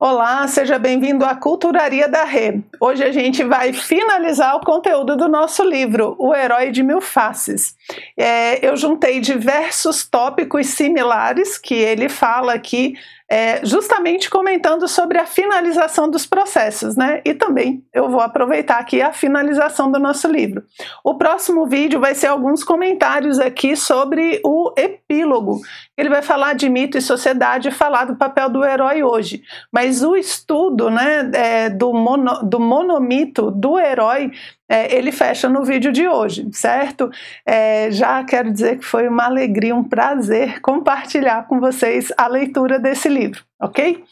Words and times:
Olá, 0.00 0.46
seja 0.46 0.78
bem-vindo 0.78 1.24
à 1.24 1.34
Culturaria 1.34 2.06
da 2.06 2.22
Rê. 2.22 2.60
Hoje 2.80 3.02
a 3.02 3.10
gente 3.10 3.42
vai 3.42 3.72
finalizar 3.72 4.54
o 4.54 4.60
conteúdo 4.60 5.16
do 5.16 5.26
nosso 5.26 5.64
livro, 5.64 6.14
O 6.20 6.32
Herói 6.32 6.70
de 6.70 6.84
Mil 6.84 7.00
Faces. 7.00 7.74
É, 8.16 8.64
eu 8.64 8.76
juntei 8.76 9.18
diversos 9.18 10.08
tópicos 10.08 10.68
similares 10.68 11.58
que 11.58 11.74
ele 11.74 12.08
fala 12.08 12.54
aqui 12.54 12.94
é, 13.30 13.64
justamente 13.64 14.30
comentando 14.30 14.88
sobre 14.88 15.18
a 15.18 15.26
finalização 15.26 16.10
dos 16.10 16.24
processos, 16.24 16.96
né? 16.96 17.20
E 17.26 17.34
também 17.34 17.84
eu 17.92 18.08
vou 18.08 18.20
aproveitar 18.20 18.78
aqui 18.78 19.02
a 19.02 19.12
finalização 19.12 19.92
do 19.92 19.98
nosso 19.98 20.26
livro. 20.26 20.62
O 21.04 21.14
próximo 21.14 21.66
vídeo 21.66 22.00
vai 22.00 22.14
ser 22.14 22.28
alguns 22.28 22.64
comentários 22.64 23.38
aqui 23.38 23.76
sobre 23.76 24.40
o 24.42 24.72
epílogo. 24.78 25.60
Ele 25.94 26.08
vai 26.08 26.22
falar 26.22 26.54
de 26.54 26.70
mito 26.70 26.96
e 26.96 27.02
sociedade 27.02 27.70
falar 27.70 28.06
do 28.06 28.16
papel 28.16 28.48
do 28.48 28.64
herói 28.64 29.02
hoje. 29.02 29.42
Mas 29.70 30.02
o 30.02 30.16
estudo 30.16 30.88
né, 30.88 31.30
é, 31.34 31.68
do, 31.68 31.92
mono, 31.92 32.42
do 32.42 32.58
monomito 32.58 33.50
do 33.50 33.78
herói 33.78 34.32
é, 34.68 34.94
ele 34.94 35.10
fecha 35.10 35.48
no 35.48 35.64
vídeo 35.64 35.90
de 35.90 36.06
hoje, 36.06 36.46
certo? 36.52 37.10
É, 37.46 37.90
já 37.90 38.22
quero 38.24 38.52
dizer 38.52 38.78
que 38.78 38.84
foi 38.84 39.08
uma 39.08 39.24
alegria, 39.24 39.74
um 39.74 39.84
prazer 39.84 40.60
compartilhar 40.60 41.46
com 41.46 41.58
vocês 41.58 42.12
a 42.16 42.26
leitura 42.26 42.78
desse 42.78 43.08
livro, 43.08 43.42
ok? 43.60 44.04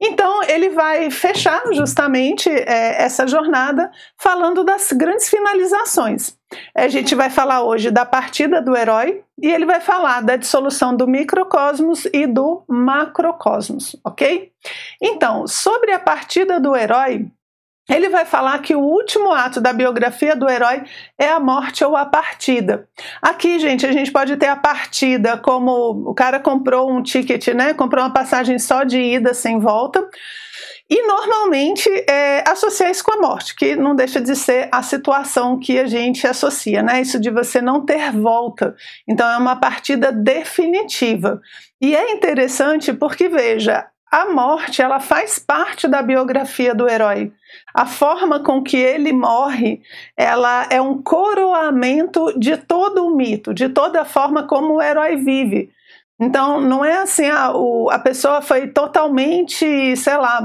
Então, 0.00 0.44
ele 0.44 0.70
vai 0.70 1.10
fechar 1.10 1.60
justamente 1.72 2.48
é, 2.48 3.02
essa 3.02 3.26
jornada 3.26 3.90
falando 4.16 4.62
das 4.62 4.92
grandes 4.92 5.28
finalizações. 5.28 6.36
A 6.74 6.86
gente 6.86 7.14
vai 7.16 7.28
falar 7.28 7.62
hoje 7.62 7.90
da 7.90 8.06
partida 8.06 8.62
do 8.62 8.76
herói 8.76 9.22
e 9.42 9.50
ele 9.50 9.66
vai 9.66 9.80
falar 9.80 10.22
da 10.22 10.36
dissolução 10.36 10.96
do 10.96 11.06
microcosmos 11.06 12.06
e 12.12 12.26
do 12.26 12.62
macrocosmos, 12.68 13.96
ok? 14.04 14.50
Então, 15.02 15.46
sobre 15.48 15.92
a 15.92 15.98
partida 15.98 16.60
do 16.60 16.76
herói, 16.76 17.26
ele 17.88 18.08
vai 18.08 18.24
falar 18.24 18.58
que 18.58 18.74
o 18.74 18.80
último 18.80 19.32
ato 19.32 19.60
da 19.60 19.72
biografia 19.72 20.36
do 20.36 20.48
herói 20.48 20.82
é 21.18 21.28
a 21.28 21.40
morte 21.40 21.82
ou 21.82 21.96
a 21.96 22.04
partida. 22.04 22.86
Aqui, 23.22 23.58
gente, 23.58 23.86
a 23.86 23.92
gente 23.92 24.12
pode 24.12 24.36
ter 24.36 24.48
a 24.48 24.56
partida 24.56 25.38
como 25.38 26.10
o 26.10 26.14
cara 26.14 26.38
comprou 26.38 26.90
um 26.90 27.02
ticket, 27.02 27.48
né? 27.48 27.72
Comprou 27.72 28.04
uma 28.04 28.12
passagem 28.12 28.58
só 28.58 28.84
de 28.84 29.00
ida 29.00 29.32
sem 29.32 29.58
volta. 29.58 30.06
E 30.90 31.06
normalmente 31.06 31.88
é, 32.08 32.42
associa 32.48 32.90
isso 32.90 33.04
com 33.04 33.12
a 33.12 33.20
morte, 33.20 33.54
que 33.54 33.76
não 33.76 33.94
deixa 33.94 34.20
de 34.22 34.34
ser 34.34 34.68
a 34.72 34.82
situação 34.82 35.58
que 35.58 35.78
a 35.78 35.86
gente 35.86 36.26
associa, 36.26 36.82
né? 36.82 37.02
Isso 37.02 37.20
de 37.20 37.30
você 37.30 37.60
não 37.60 37.84
ter 37.84 38.10
volta. 38.12 38.74
Então 39.06 39.28
é 39.30 39.36
uma 39.36 39.56
partida 39.56 40.10
definitiva. 40.10 41.40
E 41.80 41.94
é 41.94 42.12
interessante 42.12 42.92
porque, 42.92 43.28
veja, 43.28 43.86
a 44.10 44.26
morte 44.32 44.80
ela 44.80 45.00
faz 45.00 45.38
parte 45.38 45.86
da 45.86 46.02
biografia 46.02 46.74
do 46.74 46.88
herói. 46.88 47.32
A 47.74 47.86
forma 47.86 48.40
com 48.40 48.62
que 48.62 48.76
ele 48.76 49.12
morre, 49.12 49.80
ela 50.16 50.66
é 50.70 50.80
um 50.80 51.02
coroamento 51.02 52.38
de 52.38 52.56
todo 52.56 53.06
o 53.06 53.14
mito, 53.14 53.52
de 53.52 53.68
toda 53.68 54.02
a 54.02 54.04
forma 54.04 54.44
como 54.46 54.74
o 54.74 54.82
herói 54.82 55.16
vive. 55.16 55.70
Então, 56.20 56.60
não 56.60 56.84
é 56.84 56.98
assim, 56.98 57.26
a, 57.26 57.44
ah, 57.44 57.56
o, 57.56 57.90
a 57.90 57.98
pessoa 57.98 58.42
foi 58.42 58.68
totalmente, 58.68 59.96
sei 59.96 60.16
lá, 60.16 60.40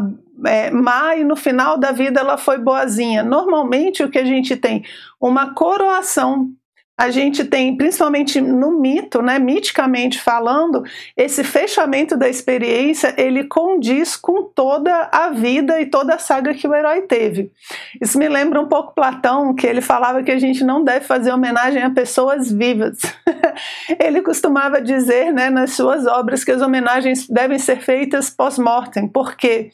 é, 0.46 0.70
má 0.70 1.16
e 1.16 1.24
no 1.24 1.36
final 1.36 1.78
da 1.78 1.92
vida 1.92 2.20
ela 2.20 2.38
foi 2.38 2.58
boazinha. 2.58 3.24
Normalmente 3.24 4.04
o 4.04 4.10
que 4.10 4.20
a 4.20 4.26
gente 4.26 4.56
tem? 4.56 4.84
Uma 5.20 5.54
coroação 5.54 6.52
a 6.96 7.10
gente 7.10 7.44
tem, 7.44 7.76
principalmente 7.76 8.40
no 8.40 8.80
mito, 8.80 9.22
né, 9.22 9.40
miticamente 9.40 10.22
falando, 10.22 10.84
esse 11.18 11.44
fechamento 11.44 12.16
da 12.16 12.30
experiência, 12.30 13.16
ele 13.18 13.46
condiz 13.46 14.16
com 14.16 14.44
toda 14.44 15.10
a 15.12 15.32
vida 15.32 15.82
e 15.82 15.88
toda 15.88 16.14
a 16.14 16.20
saga 16.20 16.54
que 16.54 16.68
o 16.68 16.74
herói 16.74 17.02
teve. 17.02 17.52
Isso 18.00 18.18
me 18.20 18.30
lembra 18.30 18.62
um 18.62 18.68
pouco 18.68 18.94
Platão, 18.94 19.56
que 19.56 19.66
ele 19.66 19.82
falava 19.82 20.22
que 20.22 20.32
a 20.32 20.38
gente 20.38 20.64
não 20.64 20.84
deve 20.84 21.06
fazer 21.06 21.32
homenagem 21.32 21.82
a 21.82 21.90
pessoas 21.90 22.52
vivas. 22.52 23.00
ele 24.00 24.22
costumava 24.22 24.80
dizer, 24.80 25.34
né, 25.34 25.50
nas 25.50 25.72
suas 25.72 26.06
obras 26.06 26.44
que 26.44 26.52
as 26.52 26.62
homenagens 26.62 27.28
devem 27.28 27.58
ser 27.58 27.82
feitas 27.82 28.30
pós-mortem, 28.30 29.08
porque 29.08 29.72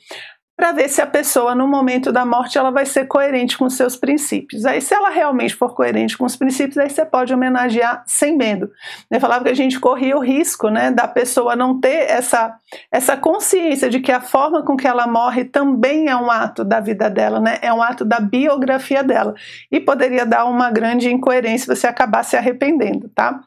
para 0.60 0.74
ver 0.74 0.90
se 0.90 1.02
a 1.02 1.08
pessoa 1.08 1.56
no 1.56 1.66
momento 1.66 2.12
da 2.12 2.26
morte 2.26 2.58
ela 2.58 2.70
vai 2.70 2.86
ser 2.86 3.06
coerente 3.08 3.58
com 3.58 3.70
seus 3.70 3.96
princípios. 3.96 4.66
Aí 4.66 4.82
se 4.82 4.94
ela 4.94 5.10
realmente 5.10 5.56
for 5.56 5.74
coerente 5.74 6.18
com 6.18 6.26
os 6.26 6.36
princípios, 6.36 6.78
aí 6.78 6.90
você 6.90 7.06
pode 7.06 7.34
homenagear 7.34 8.04
sem 8.06 8.36
medo. 8.36 8.70
Eu 9.10 9.22
falava 9.22 9.46
que 9.46 9.50
a 9.50 9.56
gente 9.56 9.80
corria 9.80 10.18
o 10.18 10.20
risco, 10.20 10.68
né, 10.68 10.92
da 10.92 11.08
pessoa 11.08 11.56
não 11.56 11.80
ter 11.80 12.10
essa 12.12 12.58
essa 12.92 13.16
consciência 13.16 13.90
de 13.90 14.02
que 14.02 14.12
a 14.12 14.20
forma 14.20 14.62
com 14.62 14.76
que 14.76 14.86
ela 14.86 15.08
morre 15.08 15.46
também 15.46 16.10
é 16.10 16.16
um 16.16 16.30
ato 16.30 16.66
da 16.66 16.82
vida 16.82 17.10
dela, 17.10 17.40
né? 17.40 17.58
É 17.62 17.74
um 17.74 17.82
ato 17.82 18.04
da 18.04 18.20
biografia 18.20 19.02
dela 19.02 19.34
e 19.72 19.80
poderia 19.80 20.26
dar 20.26 20.44
uma 20.44 20.70
grande 20.70 21.10
incoerência 21.10 21.74
você 21.74 21.88
acabar 21.88 22.24
se 22.24 22.36
arrependendo, 22.36 23.10
tá? 23.16 23.40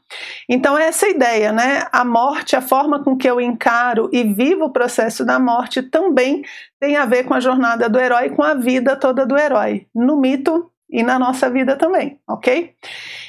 Então 0.49 0.79
essa 0.79 1.07
ideia, 1.07 1.53
né? 1.53 1.85
A 1.93 2.07
morte, 2.07 2.57
a 2.57 2.63
forma 2.63 3.05
com 3.05 3.15
que 3.17 3.29
eu 3.29 3.39
encaro 3.39 4.09
e 4.13 4.25
vivo 4.25 4.65
o 4.65 4.73
processo 4.73 5.27
da 5.27 5.39
morte 5.39 5.83
também 5.83 6.43
tem 6.83 6.97
a 6.97 7.07
ver 7.07 7.23
com 7.23 7.33
a 7.33 7.39
jornada 7.39 7.89
do 7.89 7.97
herói, 7.97 8.31
com 8.31 8.43
a 8.43 8.55
vida 8.55 8.97
toda 8.97 9.25
do 9.25 9.39
herói, 9.39 9.87
no 9.95 10.17
mito 10.21 10.69
e 10.91 11.01
na 11.01 11.17
nossa 11.17 11.49
vida 11.49 11.77
também, 11.77 12.19
ok? 12.29 12.75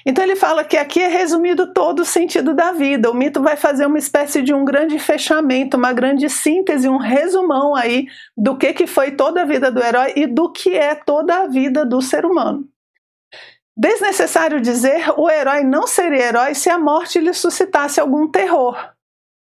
Então 0.03 0.23
ele 0.23 0.35
fala 0.35 0.63
que 0.63 0.75
aqui 0.75 0.99
é 0.99 1.07
resumido 1.07 1.71
todo 1.71 1.99
o 1.99 2.05
sentido 2.05 2.55
da 2.55 2.71
vida. 2.71 3.11
O 3.11 3.13
mito 3.13 3.43
vai 3.43 3.55
fazer 3.55 3.85
uma 3.85 3.99
espécie 3.99 4.41
de 4.41 4.55
um 4.55 4.65
grande 4.65 4.97
fechamento, 4.97 5.77
uma 5.77 5.93
grande 5.93 6.27
síntese, 6.31 6.89
um 6.89 6.97
resumão 6.97 7.75
aí 7.75 8.07
do 8.35 8.57
que, 8.57 8.73
que 8.73 8.87
foi 8.87 9.11
toda 9.11 9.43
a 9.43 9.45
vida 9.45 9.69
do 9.69 9.83
herói 9.83 10.13
e 10.15 10.25
do 10.25 10.51
que 10.51 10.75
é 10.75 10.95
toda 10.95 11.43
a 11.43 11.47
vida 11.47 11.85
do 11.85 12.01
ser 12.01 12.25
humano. 12.25 12.67
Desnecessário 13.77 14.59
dizer, 14.59 15.13
o 15.15 15.29
herói 15.29 15.63
não 15.63 15.85
seria 15.85 16.25
herói 16.25 16.55
se 16.55 16.71
a 16.71 16.79
morte 16.79 17.19
lhe 17.19 17.33
suscitasse 17.35 17.99
algum 17.99 18.27
terror. 18.27 18.92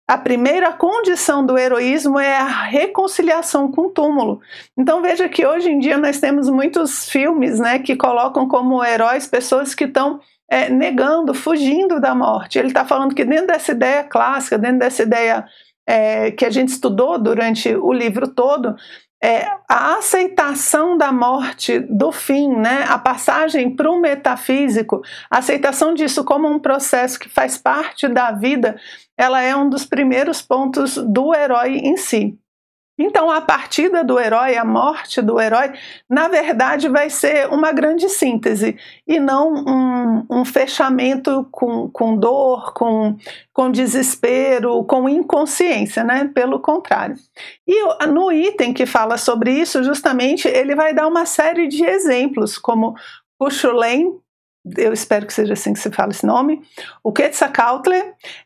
A 0.07 0.17
primeira 0.17 0.71
condição 0.71 1.45
do 1.45 1.57
heroísmo 1.57 2.17
é 2.17 2.37
a 2.37 2.47
reconciliação 2.47 3.69
com 3.69 3.87
o 3.87 3.89
túmulo. 3.89 4.39
Então 4.77 5.01
veja 5.01 5.27
que 5.27 5.45
hoje 5.45 5.69
em 5.69 5.79
dia 5.79 5.97
nós 5.97 6.17
temos 6.17 6.49
muitos 6.49 7.09
filmes 7.09 7.59
né, 7.59 7.77
que 7.79 7.93
colocam 7.93 8.47
como 8.47 8.81
heróis 8.81 9.27
pessoas 9.27 9.75
que 9.75 9.83
estão 9.83 10.21
é, 10.49 10.69
negando, 10.69 11.33
fugindo 11.33 11.99
da 11.99 12.15
morte. 12.15 12.57
Ele 12.57 12.69
está 12.69 12.85
falando 12.85 13.13
que 13.13 13.25
dentro 13.25 13.47
dessa 13.47 13.73
ideia 13.73 14.01
clássica, 14.01 14.57
dentro 14.57 14.79
dessa 14.79 15.03
ideia 15.03 15.45
é, 15.85 16.31
que 16.31 16.45
a 16.45 16.49
gente 16.49 16.69
estudou 16.69 17.19
durante 17.19 17.75
o 17.75 17.91
livro 17.91 18.29
todo, 18.29 18.77
é, 19.23 19.47
a 19.67 19.97
aceitação 19.97 20.97
da 20.97 21.11
morte, 21.11 21.79
do 21.79 22.11
fim, 22.11 22.55
né, 22.55 22.85
a 22.87 22.99
passagem 22.99 23.75
para 23.75 23.89
o 23.89 23.99
metafísico, 23.99 25.01
a 25.29 25.39
aceitação 25.39 25.93
disso 25.93 26.23
como 26.23 26.47
um 26.47 26.59
processo 26.59 27.19
que 27.19 27.29
faz 27.29 27.57
parte 27.57 28.07
da 28.07 28.31
vida, 28.31 28.79
ela 29.17 29.41
é 29.41 29.55
um 29.55 29.69
dos 29.69 29.85
primeiros 29.85 30.41
pontos 30.41 30.97
do 30.97 31.33
herói 31.33 31.77
em 31.77 31.97
si. 31.97 32.37
Então, 32.97 33.29
a 33.29 33.41
partida 33.41 34.03
do 34.03 34.19
herói, 34.19 34.57
a 34.57 34.65
morte 34.65 35.21
do 35.21 35.39
herói, 35.39 35.71
na 36.09 36.27
verdade 36.27 36.89
vai 36.89 37.09
ser 37.09 37.47
uma 37.49 37.71
grande 37.71 38.09
síntese 38.09 38.75
e 39.07 39.19
não 39.19 39.53
um, 39.53 40.25
um 40.29 40.45
fechamento 40.45 41.47
com, 41.51 41.89
com 41.89 42.17
dor, 42.17 42.73
com, 42.73 43.15
com 43.53 43.69
desespero, 43.69 44.83
com 44.85 45.07
inconsciência, 45.07 46.03
né? 46.03 46.29
Pelo 46.33 46.59
contrário. 46.59 47.15
E 47.67 48.05
no 48.07 48.31
item 48.31 48.73
que 48.73 48.85
fala 48.85 49.17
sobre 49.17 49.51
isso, 49.51 49.83
justamente, 49.83 50.47
ele 50.47 50.75
vai 50.75 50.93
dar 50.93 51.07
uma 51.07 51.25
série 51.25 51.67
de 51.67 51.83
exemplos, 51.85 52.57
como 52.57 52.95
Cuchulain 53.37 54.19
eu 54.77 54.91
espero 54.91 55.25
que 55.25 55.33
seja 55.33 55.53
assim 55.53 55.73
que 55.73 55.79
se 55.79 55.91
fala 55.91 56.11
esse 56.11 56.25
nome, 56.25 56.61
o 57.03 57.11
Quetzalcoatl 57.11 57.91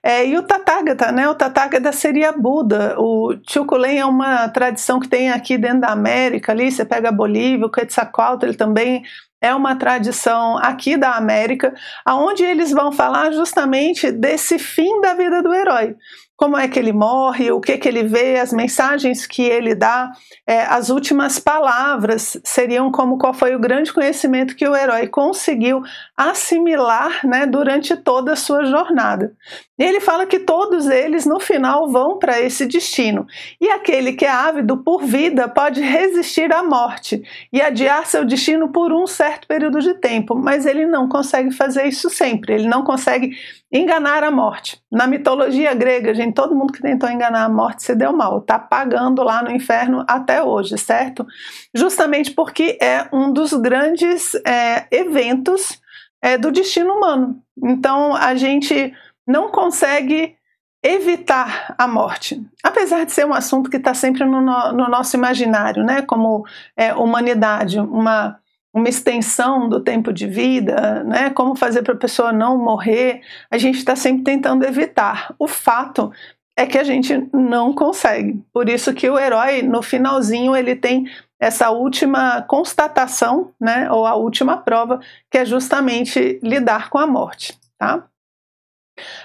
é, 0.03 0.25
e 0.25 0.37
o 0.37 0.43
Tathagata, 0.43 1.11
né? 1.11 1.27
O 1.29 1.35
Tathagata 1.35 1.91
seria 1.91 2.31
Buda. 2.31 2.95
O 2.97 3.35
Chukulen 3.47 3.99
é 3.99 4.05
uma 4.05 4.49
tradição 4.49 4.99
que 4.99 5.07
tem 5.07 5.31
aqui 5.31 5.57
dentro 5.57 5.81
da 5.81 5.89
América, 5.89 6.51
ali 6.51 6.71
você 6.71 6.85
pega 6.85 7.09
a 7.09 7.11
Bolívia, 7.11 7.65
o 7.65 7.71
Quetzalcoatl 7.71 8.53
também 8.53 9.03
é 9.41 9.55
uma 9.55 9.75
tradição 9.75 10.57
aqui 10.59 10.95
da 10.95 11.15
América, 11.15 11.73
aonde 12.05 12.43
eles 12.43 12.71
vão 12.71 12.91
falar 12.91 13.31
justamente 13.31 14.11
desse 14.11 14.59
fim 14.59 15.01
da 15.01 15.15
vida 15.15 15.41
do 15.41 15.51
herói 15.51 15.95
como 16.41 16.57
é 16.57 16.67
que 16.67 16.79
ele 16.79 16.91
morre, 16.91 17.51
o 17.51 17.61
que 17.61 17.77
que 17.77 17.87
ele 17.87 18.01
vê, 18.01 18.39
as 18.39 18.51
mensagens 18.51 19.27
que 19.27 19.43
ele 19.43 19.75
dá, 19.75 20.11
é, 20.47 20.63
as 20.63 20.89
últimas 20.89 21.37
palavras 21.37 22.35
seriam 22.43 22.91
como 22.91 23.19
qual 23.19 23.31
foi 23.31 23.53
o 23.53 23.59
grande 23.59 23.93
conhecimento 23.93 24.55
que 24.55 24.67
o 24.67 24.75
herói 24.75 25.05
conseguiu 25.05 25.83
assimilar 26.17 27.23
né, 27.27 27.45
durante 27.45 27.95
toda 27.95 28.33
a 28.33 28.35
sua 28.35 28.65
jornada. 28.65 29.35
E 29.77 29.83
ele 29.83 29.99
fala 29.99 30.25
que 30.25 30.39
todos 30.39 30.87
eles 30.87 31.27
no 31.27 31.39
final 31.39 31.91
vão 31.91 32.17
para 32.17 32.41
esse 32.41 32.65
destino. 32.65 33.27
E 33.59 33.69
aquele 33.69 34.13
que 34.13 34.25
é 34.25 34.31
ávido 34.31 34.77
por 34.77 35.03
vida 35.03 35.47
pode 35.47 35.79
resistir 35.79 36.51
à 36.51 36.63
morte 36.63 37.21
e 37.53 37.61
adiar 37.61 38.07
seu 38.07 38.25
destino 38.25 38.69
por 38.69 38.91
um 38.91 39.05
certo 39.05 39.47
período 39.47 39.79
de 39.79 39.93
tempo, 39.93 40.33
mas 40.33 40.65
ele 40.65 40.87
não 40.87 41.07
consegue 41.07 41.51
fazer 41.51 41.85
isso 41.85 42.09
sempre, 42.09 42.55
ele 42.55 42.67
não 42.67 42.83
consegue 42.83 43.37
enganar 43.71 44.23
a 44.23 44.29
morte. 44.29 44.81
Na 44.91 45.07
mitologia 45.07 45.73
grega, 45.73 46.13
gente, 46.13 46.33
todo 46.33 46.55
mundo 46.55 46.73
que 46.73 46.81
tentou 46.81 47.09
enganar 47.09 47.45
a 47.45 47.49
morte 47.49 47.83
se 47.83 47.95
deu 47.95 48.11
mal, 48.11 48.41
tá 48.41 48.59
pagando 48.59 49.23
lá 49.23 49.41
no 49.41 49.51
inferno 49.51 50.03
até 50.07 50.43
hoje, 50.43 50.77
certo? 50.77 51.25
Justamente 51.73 52.31
porque 52.31 52.77
é 52.81 53.07
um 53.13 53.31
dos 53.31 53.53
grandes 53.53 54.35
é, 54.45 54.85
eventos 54.91 55.79
é, 56.21 56.37
do 56.37 56.51
destino 56.51 56.93
humano. 56.93 57.41
Então 57.63 58.13
a 58.15 58.35
gente 58.35 58.93
não 59.25 59.49
consegue 59.49 60.35
evitar 60.83 61.75
a 61.77 61.87
morte, 61.87 62.43
apesar 62.63 63.05
de 63.05 63.11
ser 63.11 63.25
um 63.25 63.33
assunto 63.33 63.69
que 63.69 63.77
está 63.77 63.93
sempre 63.93 64.25
no, 64.25 64.41
no, 64.41 64.89
nosso 64.89 65.15
imaginário, 65.15 65.83
né? 65.83 66.01
Como 66.01 66.43
é, 66.75 66.93
humanidade, 66.93 67.79
uma 67.79 68.40
uma 68.73 68.87
extensão 68.87 69.67
do 69.67 69.81
tempo 69.81 70.13
de 70.13 70.27
vida, 70.27 71.03
né? 71.03 71.29
Como 71.29 71.55
fazer 71.55 71.83
para 71.83 71.93
a 71.93 71.97
pessoa 71.97 72.31
não 72.31 72.57
morrer? 72.57 73.21
A 73.49 73.57
gente 73.57 73.77
está 73.77 73.95
sempre 73.95 74.23
tentando 74.23 74.65
evitar. 74.65 75.33
O 75.37 75.47
fato 75.47 76.11
é 76.55 76.65
que 76.65 76.77
a 76.77 76.83
gente 76.83 77.27
não 77.33 77.73
consegue. 77.73 78.41
Por 78.53 78.69
isso 78.69 78.93
que 78.93 79.09
o 79.09 79.19
herói, 79.19 79.61
no 79.61 79.81
finalzinho, 79.81 80.55
ele 80.55 80.75
tem 80.75 81.05
essa 81.39 81.71
última 81.71 82.43
constatação, 82.43 83.51
né? 83.59 83.91
Ou 83.91 84.05
a 84.05 84.15
última 84.15 84.57
prova, 84.57 84.99
que 85.29 85.39
é 85.39 85.45
justamente 85.45 86.39
lidar 86.43 86.89
com 86.89 86.97
a 86.97 87.07
morte, 87.07 87.57
tá? 87.77 88.03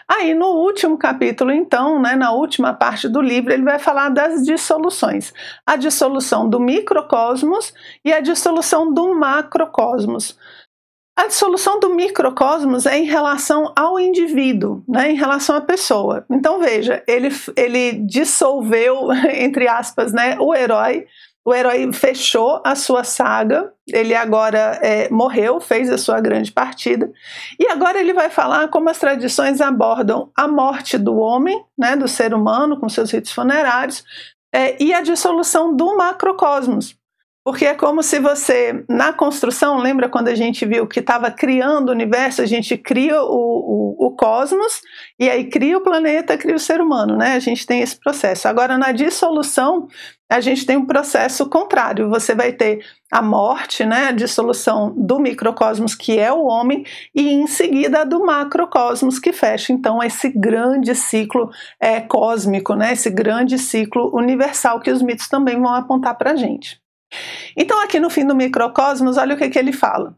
Aí 0.09 0.35
no 0.35 0.47
último 0.47 0.97
capítulo, 0.97 1.51
então, 1.51 2.01
né, 2.01 2.15
na 2.15 2.33
última 2.33 2.73
parte 2.73 3.09
do 3.09 3.21
livro, 3.21 3.53
ele 3.53 3.65
vai 3.65 3.79
falar 3.79 4.09
das 4.09 4.45
dissoluções: 4.45 5.33
a 5.67 5.77
dissolução 5.77 6.49
do 6.49 6.61
microcosmos 6.61 7.75
e 8.05 8.13
a 8.13 8.21
dissolução 8.21 8.93
do 8.93 9.15
macrocosmos. 9.15 10.39
A 11.19 11.29
dissolução 11.29 11.81
do 11.81 11.95
microcosmos 11.95 12.85
é 12.85 12.99
em 12.99 13.05
relação 13.05 13.73
ao 13.75 13.99
indivíduo, 13.99 14.85
né, 14.87 15.11
em 15.11 15.17
relação 15.17 15.57
à 15.57 15.63
pessoa. 15.63 16.27
Então 16.31 16.59
veja, 16.61 17.03
ele, 17.09 17.31
ele 17.57 17.93
dissolveu, 18.07 19.11
entre 19.33 19.67
aspas, 19.67 20.13
né, 20.13 20.37
o 20.39 20.55
herói 20.55 21.07
o 21.47 21.55
herói 21.55 21.93
fechou 21.93 22.61
a 22.65 22.75
sua 22.75 23.05
saga, 23.05 23.73
ele 23.87 24.17
agora 24.17 24.81
é, 24.83 25.09
morreu, 25.11 25.61
fez 25.61 25.89
a 25.89 25.97
sua 25.97 26.21
grande 26.21 26.51
partida, 26.51 27.09
e 27.57 27.69
agora 27.69 28.01
ele 28.01 28.13
vai 28.13 28.29
falar 28.29 28.67
como 28.67 28.91
as 28.91 28.99
tradições 28.99 29.61
abordam 29.61 30.29
a 30.37 30.49
morte 30.49 30.99
do 30.99 31.17
homem, 31.17 31.65
né, 31.79 31.95
do 31.95 32.09
ser 32.09 32.35
humano, 32.35 32.81
com 32.81 32.89
seus 32.89 33.13
ritos 33.13 33.31
funerários, 33.31 34.05
é, 34.53 34.83
e 34.83 34.93
a 34.93 35.01
dissolução 35.01 35.75
do 35.77 35.97
macrocosmos. 35.97 36.97
Porque 37.47 37.65
é 37.65 37.75
como 37.75 38.03
se 38.03 38.19
você, 38.19 38.85
na 38.89 39.13
construção, 39.13 39.79
lembra 39.79 40.09
quando 40.09 40.27
a 40.27 40.35
gente 40.35 40.67
viu 40.67 40.85
que 40.85 40.99
estava 40.99 41.31
criando 41.31 41.91
o 41.91 41.93
universo, 41.93 42.43
a 42.43 42.45
gente 42.45 42.77
cria 42.77 43.23
o, 43.23 43.27
o, 43.29 44.07
o, 44.07 44.17
cosmos, 44.17 44.83
e 45.17 45.31
aí 45.31 45.45
cria 45.45 45.79
o 45.79 45.81
planeta, 45.81 46.37
cria 46.37 46.57
o 46.57 46.59
ser 46.59 46.81
humano, 46.81 47.17
né? 47.17 47.35
A 47.35 47.39
gente 47.39 47.65
tem 47.65 47.83
esse 47.83 48.01
processo. 48.01 48.49
Agora, 48.49 48.77
na 48.77 48.91
dissolução, 48.91 49.87
a 50.29 50.41
gente 50.41 50.67
tem 50.67 50.77
um 50.77 50.87
processo 50.87 51.49
contrário. 51.49 52.09
Você 52.09 52.35
vai 52.35 52.51
ter 52.51 52.85
a 53.13 53.23
morte, 53.23 53.85
né, 53.85 54.07
a 54.07 54.13
dissolução 54.13 54.93
do 54.97 55.21
microcosmos, 55.21 55.95
que 55.95 56.19
é 56.19 56.33
o 56.33 56.47
homem, 56.47 56.85
e 57.15 57.29
em 57.29 57.47
seguida 57.47 58.01
a 58.01 58.05
do 58.05 58.27
macrocosmos, 58.27 59.21
que 59.21 59.33
fecha 59.33 59.73
então 59.73 60.03
esse 60.03 60.31
grande 60.31 60.97
ciclo 60.97 61.49
é, 61.79 62.01
cósmico, 62.01 62.75
né, 62.75 62.93
esse 62.93 63.09
grande 63.09 63.57
ciclo 63.57 64.11
universal 64.13 64.81
que 64.81 64.91
os 64.91 65.01
mitos 65.01 65.29
também 65.29 65.61
vão 65.61 65.73
apontar 65.73 66.19
para 66.19 66.33
a 66.33 66.37
gente. 66.37 66.85
Então, 67.57 67.83
aqui 67.83 67.99
no 67.99 68.11
fim 68.11 68.27
do 68.27 68.35
microcosmos, 68.35 69.17
olha 69.17 69.35
o 69.35 69.39
que, 69.39 69.49
que 69.49 69.59
ele 69.59 69.73
fala. 69.73 70.17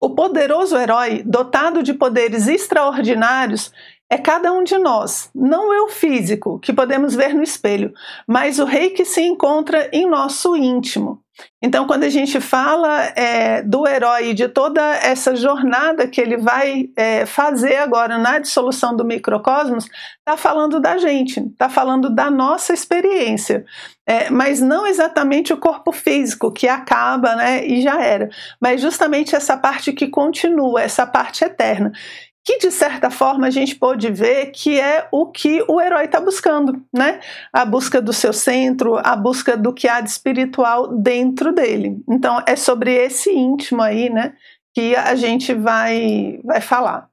O 0.00 0.10
poderoso 0.10 0.76
herói, 0.76 1.22
dotado 1.24 1.82
de 1.82 1.94
poderes 1.94 2.46
extraordinários, 2.46 3.72
é 4.10 4.18
cada 4.18 4.52
um 4.52 4.62
de 4.62 4.78
nós, 4.78 5.30
não 5.34 5.72
eu 5.72 5.88
físico, 5.88 6.58
que 6.58 6.72
podemos 6.72 7.14
ver 7.14 7.34
no 7.34 7.42
espelho, 7.42 7.92
mas 8.26 8.58
o 8.58 8.64
rei 8.64 8.90
que 8.90 9.04
se 9.04 9.22
encontra 9.22 9.88
em 9.92 10.08
nosso 10.08 10.54
íntimo. 10.56 11.24
Então, 11.60 11.86
quando 11.86 12.04
a 12.04 12.08
gente 12.08 12.40
fala 12.40 13.06
é, 13.16 13.60
do 13.62 13.88
herói 13.88 14.34
de 14.34 14.48
toda 14.48 14.80
essa 14.98 15.34
jornada 15.34 16.06
que 16.06 16.20
ele 16.20 16.36
vai 16.36 16.90
é, 16.96 17.26
fazer 17.26 17.76
agora 17.76 18.18
na 18.18 18.38
dissolução 18.38 18.94
do 18.94 19.04
microcosmos, 19.04 19.86
está 20.18 20.36
falando 20.36 20.78
da 20.78 20.96
gente, 20.96 21.40
está 21.40 21.68
falando 21.68 22.08
da 22.08 22.30
nossa 22.30 22.72
experiência. 22.72 23.64
É, 24.06 24.30
mas 24.30 24.60
não 24.60 24.86
exatamente 24.86 25.52
o 25.52 25.56
corpo 25.56 25.90
físico 25.90 26.52
que 26.52 26.68
acaba 26.68 27.34
né, 27.34 27.66
e 27.66 27.80
já 27.80 28.00
era, 28.00 28.28
mas 28.60 28.80
justamente 28.80 29.34
essa 29.34 29.56
parte 29.56 29.94
que 29.94 30.08
continua, 30.08 30.82
essa 30.82 31.06
parte 31.06 31.42
eterna 31.42 31.90
que 32.44 32.58
de 32.58 32.70
certa 32.70 33.08
forma 33.10 33.46
a 33.46 33.50
gente 33.50 33.74
pode 33.74 34.10
ver 34.10 34.50
que 34.50 34.78
é 34.78 35.08
o 35.10 35.26
que 35.26 35.64
o 35.66 35.80
herói 35.80 36.04
está 36.04 36.20
buscando, 36.20 36.84
né? 36.92 37.20
A 37.50 37.64
busca 37.64 38.02
do 38.02 38.12
seu 38.12 38.32
centro, 38.32 39.00
a 39.02 39.16
busca 39.16 39.56
do 39.56 39.72
que 39.72 39.88
há 39.88 40.00
de 40.00 40.10
espiritual 40.10 40.88
dentro 40.88 41.52
dele. 41.52 41.96
Então 42.08 42.42
é 42.46 42.54
sobre 42.54 42.92
esse 42.92 43.30
íntimo 43.30 43.80
aí, 43.80 44.10
né, 44.10 44.34
que 44.74 44.94
a 44.94 45.14
gente 45.14 45.54
vai 45.54 46.38
vai 46.44 46.60
falar. 46.60 47.08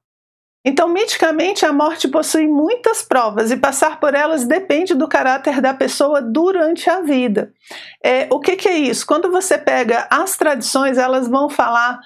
Então, 0.64 0.86
miticamente, 0.88 1.66
a 1.66 1.72
morte 1.72 2.06
possui 2.06 2.46
muitas 2.46 3.02
provas 3.02 3.50
e 3.50 3.56
passar 3.56 3.98
por 3.98 4.14
elas 4.14 4.44
depende 4.44 4.94
do 4.94 5.08
caráter 5.08 5.60
da 5.60 5.74
pessoa 5.74 6.22
durante 6.22 6.88
a 6.88 7.00
vida. 7.00 7.52
É, 8.04 8.28
o 8.30 8.38
que, 8.38 8.54
que 8.54 8.68
é 8.68 8.78
isso? 8.78 9.04
Quando 9.04 9.28
você 9.28 9.58
pega 9.58 10.06
as 10.08 10.36
tradições, 10.36 10.98
elas 10.98 11.26
vão 11.26 11.50
falar 11.50 11.98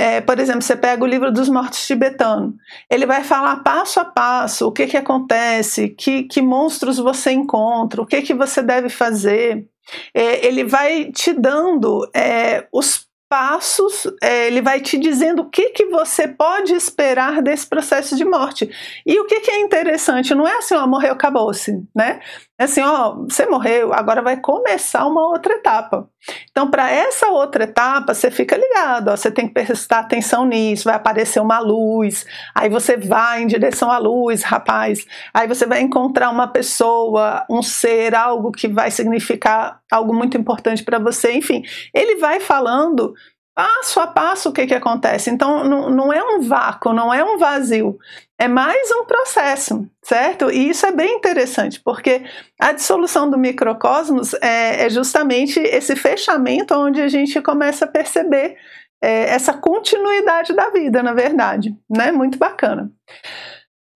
é, 0.00 0.18
por 0.22 0.38
exemplo, 0.40 0.62
você 0.62 0.74
pega 0.74 1.04
o 1.04 1.06
livro 1.06 1.30
dos 1.30 1.50
mortos 1.50 1.86
tibetano, 1.86 2.56
ele 2.88 3.04
vai 3.04 3.22
falar 3.22 3.56
passo 3.56 4.00
a 4.00 4.04
passo 4.06 4.66
o 4.66 4.72
que, 4.72 4.86
que 4.86 4.96
acontece, 4.96 5.90
que, 5.90 6.22
que 6.22 6.40
monstros 6.40 6.96
você 6.96 7.32
encontra, 7.32 8.00
o 8.00 8.06
que, 8.06 8.22
que 8.22 8.32
você 8.32 8.62
deve 8.62 8.88
fazer. 8.88 9.66
É, 10.14 10.46
ele 10.46 10.64
vai 10.64 11.12
te 11.12 11.34
dando 11.34 12.08
é, 12.16 12.66
os 12.72 13.10
passos, 13.28 14.06
é, 14.22 14.46
ele 14.46 14.62
vai 14.62 14.80
te 14.80 14.96
dizendo 14.96 15.42
o 15.42 15.50
que, 15.50 15.70
que 15.70 15.84
você 15.86 16.26
pode 16.26 16.72
esperar 16.72 17.42
desse 17.42 17.66
processo 17.66 18.16
de 18.16 18.24
morte. 18.24 18.68
E 19.06 19.20
o 19.20 19.26
que, 19.26 19.40
que 19.40 19.50
é 19.50 19.60
interessante, 19.60 20.34
não 20.34 20.48
é 20.48 20.56
assim, 20.56 20.74
ó, 20.74 20.86
morreu, 20.86 21.12
acabou-se, 21.12 21.72
né? 21.94 22.20
Assim, 22.60 22.82
ó, 22.82 23.14
você 23.14 23.46
morreu, 23.46 23.90
agora 23.94 24.20
vai 24.20 24.36
começar 24.36 25.06
uma 25.06 25.26
outra 25.26 25.54
etapa. 25.54 26.06
Então, 26.50 26.70
para 26.70 26.90
essa 26.90 27.28
outra 27.28 27.64
etapa, 27.64 28.12
você 28.12 28.30
fica 28.30 28.54
ligado, 28.54 29.08
ó, 29.08 29.16
você 29.16 29.30
tem 29.30 29.48
que 29.48 29.54
prestar 29.54 30.00
atenção 30.00 30.44
nisso, 30.44 30.84
vai 30.84 30.94
aparecer 30.94 31.40
uma 31.40 31.58
luz, 31.58 32.26
aí 32.54 32.68
você 32.68 32.98
vai 32.98 33.42
em 33.42 33.46
direção 33.46 33.90
à 33.90 33.96
luz, 33.96 34.42
rapaz, 34.42 35.06
aí 35.32 35.48
você 35.48 35.64
vai 35.64 35.80
encontrar 35.80 36.28
uma 36.28 36.46
pessoa, 36.46 37.46
um 37.48 37.62
ser, 37.62 38.14
algo 38.14 38.52
que 38.52 38.68
vai 38.68 38.90
significar 38.90 39.80
algo 39.90 40.12
muito 40.12 40.36
importante 40.36 40.84
para 40.84 40.98
você, 40.98 41.32
enfim, 41.32 41.62
ele 41.94 42.16
vai 42.16 42.40
falando 42.40 43.14
passo 43.54 44.00
a 44.00 44.06
passo 44.06 44.48
o 44.48 44.52
que, 44.52 44.66
que 44.66 44.74
acontece. 44.74 45.30
Então, 45.30 45.64
não, 45.64 45.90
não 45.90 46.12
é 46.12 46.22
um 46.22 46.40
vácuo, 46.40 46.92
não 46.92 47.12
é 47.12 47.22
um 47.24 47.38
vazio, 47.38 47.98
é 48.38 48.48
mais 48.48 48.90
um 48.90 49.04
processo, 49.04 49.86
certo? 50.02 50.50
E 50.50 50.70
isso 50.70 50.86
é 50.86 50.92
bem 50.92 51.16
interessante, 51.16 51.80
porque 51.84 52.24
a 52.58 52.72
dissolução 52.72 53.28
do 53.28 53.36
microcosmos 53.36 54.34
é, 54.34 54.86
é 54.86 54.90
justamente 54.90 55.60
esse 55.60 55.94
fechamento 55.94 56.74
onde 56.74 57.00
a 57.00 57.08
gente 57.08 57.40
começa 57.42 57.84
a 57.84 57.88
perceber 57.88 58.56
é, 59.02 59.30
essa 59.30 59.54
continuidade 59.54 60.54
da 60.54 60.70
vida, 60.70 61.02
na 61.02 61.12
verdade, 61.12 61.76
né? 61.88 62.12
Muito 62.12 62.38
bacana. 62.38 62.90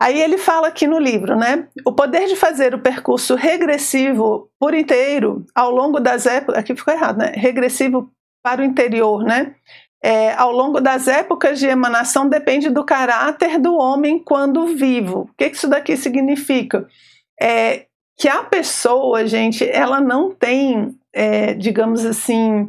Aí 0.01 0.21
ele 0.21 0.37
fala 0.37 0.69
aqui 0.69 0.87
no 0.87 0.99
livro, 0.99 1.37
né? 1.37 1.69
O 1.87 1.93
poder 1.93 2.27
de 2.27 2.37
fazer 2.37 2.75
o 2.75 2.79
percurso 2.79 3.35
regressivo 3.35 4.51
por 4.59 4.75
inteiro 4.75 5.47
ao 5.55 5.71
longo 5.71 6.01
das 6.01 6.27
épocas. 6.27 6.61
Aqui 6.61 6.75
ficou 6.75 6.93
errado, 6.93 7.19
né? 7.19 7.33
Regressivo 7.35 8.11
para 8.45 8.61
o 8.61 8.65
interior, 8.65 9.25
né? 9.25 9.55
É, 10.03 10.35
ao 10.35 10.53
longo 10.53 10.83
das 10.83 11.09
épocas 11.09 11.59
de 11.59 11.67
emanação 11.67 12.29
depende 12.29 12.69
do 12.69 12.85
caráter 12.85 13.59
do 13.59 13.75
homem 13.75 14.19
quando 14.19 14.77
vivo. 14.77 15.21
O 15.21 15.31
que 15.35 15.47
isso 15.47 15.67
daqui 15.67 15.97
significa? 15.97 16.87
É, 17.41 17.87
que 18.19 18.29
a 18.29 18.45
pessoa, 18.45 19.27
gente, 19.27 19.67
ela 19.67 20.03
não 20.03 20.31
tem, 20.31 20.95
é, 21.11 21.55
digamos 21.55 22.05
assim, 22.05 22.69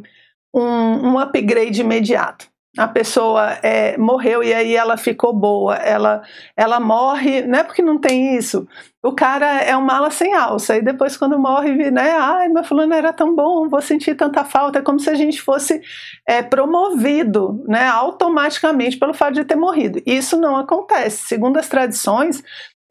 um, 0.52 0.62
um 0.62 1.18
upgrade 1.18 1.82
imediato 1.82 2.48
a 2.76 2.86
pessoa 2.86 3.52
é, 3.62 3.96
morreu 3.96 4.42
e 4.42 4.52
aí 4.52 4.76
ela 4.76 4.96
ficou 4.96 5.32
boa, 5.32 5.74
ela, 5.76 6.22
ela 6.56 6.78
morre, 6.78 7.42
não 7.42 7.58
é 7.58 7.62
porque 7.62 7.82
não 7.82 7.98
tem 7.98 8.36
isso, 8.36 8.66
o 9.02 9.12
cara 9.12 9.62
é 9.62 9.76
uma 9.76 9.96
ala 9.96 10.10
sem 10.10 10.34
alça, 10.34 10.76
e 10.76 10.82
depois 10.82 11.16
quando 11.16 11.38
morre, 11.38 11.90
né, 11.90 12.16
ai, 12.18 12.48
meu 12.48 12.64
fulano 12.64 12.92
era 12.92 13.12
tão 13.12 13.34
bom, 13.34 13.68
vou 13.68 13.80
sentir 13.80 14.14
tanta 14.14 14.44
falta, 14.44 14.80
é 14.80 14.82
como 14.82 14.98
se 14.98 15.08
a 15.08 15.14
gente 15.14 15.40
fosse 15.40 15.80
é, 16.28 16.42
promovido, 16.42 17.64
né, 17.68 17.86
automaticamente 17.86 18.98
pelo 18.98 19.14
fato 19.14 19.34
de 19.34 19.44
ter 19.44 19.56
morrido. 19.56 20.02
Isso 20.04 20.36
não 20.36 20.56
acontece. 20.56 21.26
Segundo 21.28 21.56
as 21.56 21.68
tradições, 21.68 22.42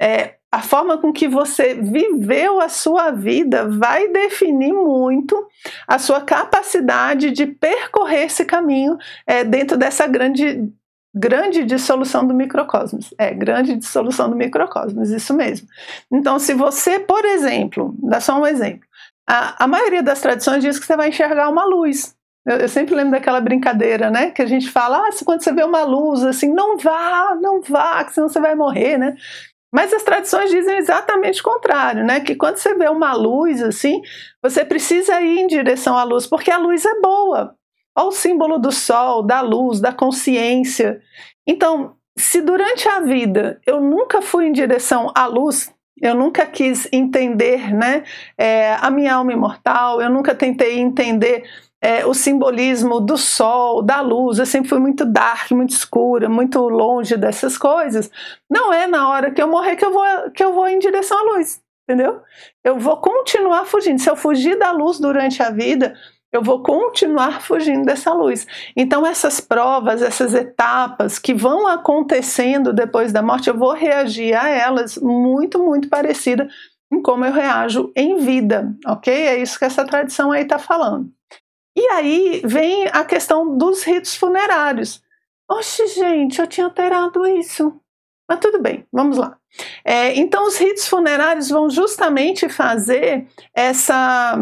é, 0.02 0.36
a 0.56 0.62
forma 0.62 0.98
com 0.98 1.12
que 1.12 1.28
você 1.28 1.74
viveu 1.74 2.62
a 2.62 2.70
sua 2.70 3.12
vida 3.12 3.68
vai 3.68 4.08
definir 4.08 4.72
muito 4.72 5.36
a 5.86 6.00
sua 6.00 6.22
capacidade 6.22 7.32
de 7.32 7.46
percorrer 7.46 8.28
esse 8.28 8.46
caminho 8.46 8.98
é, 9.28 9.44
dentro 9.44 9.78
dessa 9.78 10.08
grande 10.08 10.72
grande 11.14 11.66
dissolução 11.66 12.26
do 12.26 12.34
microcosmos. 12.34 13.14
É, 13.18 13.34
grande 13.34 13.76
dissolução 13.76 14.30
do 14.30 14.36
microcosmos, 14.36 15.12
isso 15.12 15.34
mesmo. 15.34 15.68
Então, 16.10 16.40
se 16.40 16.54
você, 16.54 17.00
por 17.00 17.26
exemplo, 17.26 17.94
dá 18.00 18.22
só 18.22 18.40
um 18.40 18.48
exemplo, 18.48 18.88
a, 19.28 19.66
a 19.66 19.68
maioria 19.68 20.04
das 20.04 20.22
tradições 20.22 20.64
diz 20.64 20.80
que 20.80 20.86
você 20.86 20.96
vai 20.96 21.10
enxergar 21.10 21.50
uma 21.50 21.66
luz. 21.66 22.16
Eu, 22.46 22.58
eu, 22.58 22.70
sempre 22.70 22.96
lembro 22.96 23.12
daquela 23.12 23.42
brincadeira, 23.42 24.10
né? 24.10 24.32
Que 24.32 24.42
a 24.42 24.46
gente 24.46 24.70
fala, 24.70 25.00
ah, 25.00 25.10
quando 25.26 25.42
você 25.42 25.52
vê 25.52 25.64
uma 25.64 25.84
luz, 25.84 26.24
assim, 26.24 26.54
não 26.54 26.78
vá, 26.78 27.38
não 27.42 27.62
vá, 27.62 28.06
que 28.06 28.14
senão 28.14 28.30
você 28.30 28.40
vai 28.40 28.56
morrer, 28.56 28.98
né? 28.98 29.18
Mas 29.76 29.92
as 29.92 30.04
tradições 30.04 30.50
dizem 30.50 30.78
exatamente 30.78 31.42
o 31.42 31.44
contrário, 31.44 32.06
né? 32.06 32.22
Que 32.22 32.34
quando 32.34 32.56
você 32.56 32.74
vê 32.76 32.88
uma 32.88 33.12
luz 33.12 33.62
assim, 33.62 34.02
você 34.42 34.64
precisa 34.64 35.20
ir 35.20 35.40
em 35.40 35.48
direção 35.48 35.98
à 35.98 36.04
luz, 36.06 36.26
porque 36.26 36.50
a 36.50 36.58
luz 36.58 36.86
é 36.86 37.02
boa. 37.02 37.54
Olha 37.94 38.08
o 38.08 38.12
símbolo 38.12 38.58
do 38.58 38.72
sol, 38.72 39.22
da 39.22 39.42
luz, 39.42 39.82
da 39.82 39.92
consciência. 39.92 41.02
Então, 41.46 41.98
se 42.18 42.40
durante 42.40 42.88
a 42.88 43.02
vida 43.02 43.60
eu 43.68 43.82
nunca 43.82 44.22
fui 44.22 44.46
em 44.46 44.54
direção 44.54 45.12
à 45.14 45.26
luz, 45.26 45.70
eu 46.02 46.16
nunca 46.16 46.46
quis 46.46 46.88
entender 46.94 47.74
né, 47.74 48.06
é, 48.38 48.78
a 48.80 48.90
minha 48.90 49.16
alma 49.16 49.34
imortal, 49.34 50.02
eu 50.02 50.10
nunca 50.10 50.34
tentei 50.34 50.80
entender 50.80 51.44
é, 51.86 52.04
o 52.04 52.16
simbolismo 52.16 53.00
do 53.00 53.16
sol, 53.16 53.84
da 53.84 54.02
luz. 54.02 54.40
Eu 54.40 54.46
sempre 54.48 54.70
fui 54.70 54.80
muito 54.80 55.06
dark, 55.06 55.52
muito 55.52 55.70
escura, 55.70 56.28
muito 56.28 56.60
longe 56.68 57.16
dessas 57.16 57.60
coisas. 57.60 58.10
Não 58.50 58.74
é 58.74 58.88
na 58.88 59.08
hora 59.08 59.30
que 59.30 59.40
eu 59.40 59.48
morrer 59.48 59.76
que 59.76 59.86
eu 59.86 59.94
vou, 59.94 60.04
que 60.34 60.44
eu 60.44 60.52
vou 60.52 60.68
em 60.68 60.80
direção 60.80 61.16
à 61.16 61.36
luz, 61.36 61.62
entendeu? 61.88 62.22
Eu 62.64 62.80
vou 62.80 62.98
continuar 62.98 63.66
fugindo. 63.66 64.00
Se 64.00 64.10
eu 64.10 64.16
fugir 64.16 64.58
da 64.58 64.72
luz 64.72 65.00
durante 65.00 65.44
a 65.44 65.52
vida, 65.52 65.94
eu 66.34 66.42
vou 66.42 66.64
continuar 66.64 67.40
fugindo 67.44 67.86
dessa 67.86 68.12
luz. 68.12 68.48
Então, 68.76 69.06
essas 69.06 69.40
provas, 69.40 70.02
essas 70.02 70.34
etapas 70.34 71.20
que 71.20 71.36
vão 71.36 71.68
acontecendo 71.68 72.74
depois 72.74 73.14
da 73.14 73.22
morte, 73.22 73.48
eu 73.48 73.56
vou 73.56 73.74
reagir 73.74 74.34
a 74.34 74.50
elas 74.50 74.98
muito, 74.98 75.64
muito 75.64 75.88
parecida 75.88 76.50
em 76.92 77.00
como 77.00 77.26
eu 77.26 77.32
reajo 77.32 77.92
em 77.96 78.18
vida, 78.18 78.76
ok? 78.88 79.14
É 79.14 79.38
isso 79.38 79.60
que 79.60 79.66
essa 79.66 79.86
tradição 79.86 80.32
aí 80.32 80.42
está 80.42 80.58
falando. 80.58 81.15
E 81.76 81.88
aí 81.90 82.42
vem 82.46 82.88
a 82.92 83.04
questão 83.04 83.58
dos 83.58 83.84
ritos 83.84 84.16
funerários. 84.16 85.04
Oxe, 85.50 85.88
gente, 85.88 86.40
eu 86.40 86.48
tinha 86.48 86.66
alterado 86.66 87.26
isso. 87.26 87.80
Mas 88.28 88.40
tudo 88.40 88.60
bem, 88.60 88.86
vamos 88.92 89.18
lá. 89.18 89.38
É, 89.84 90.16
então, 90.16 90.48
os 90.48 90.58
ritos 90.58 90.88
funerários 90.88 91.50
vão 91.50 91.70
justamente 91.70 92.50
fazer 92.50 93.28
essa 93.54 94.38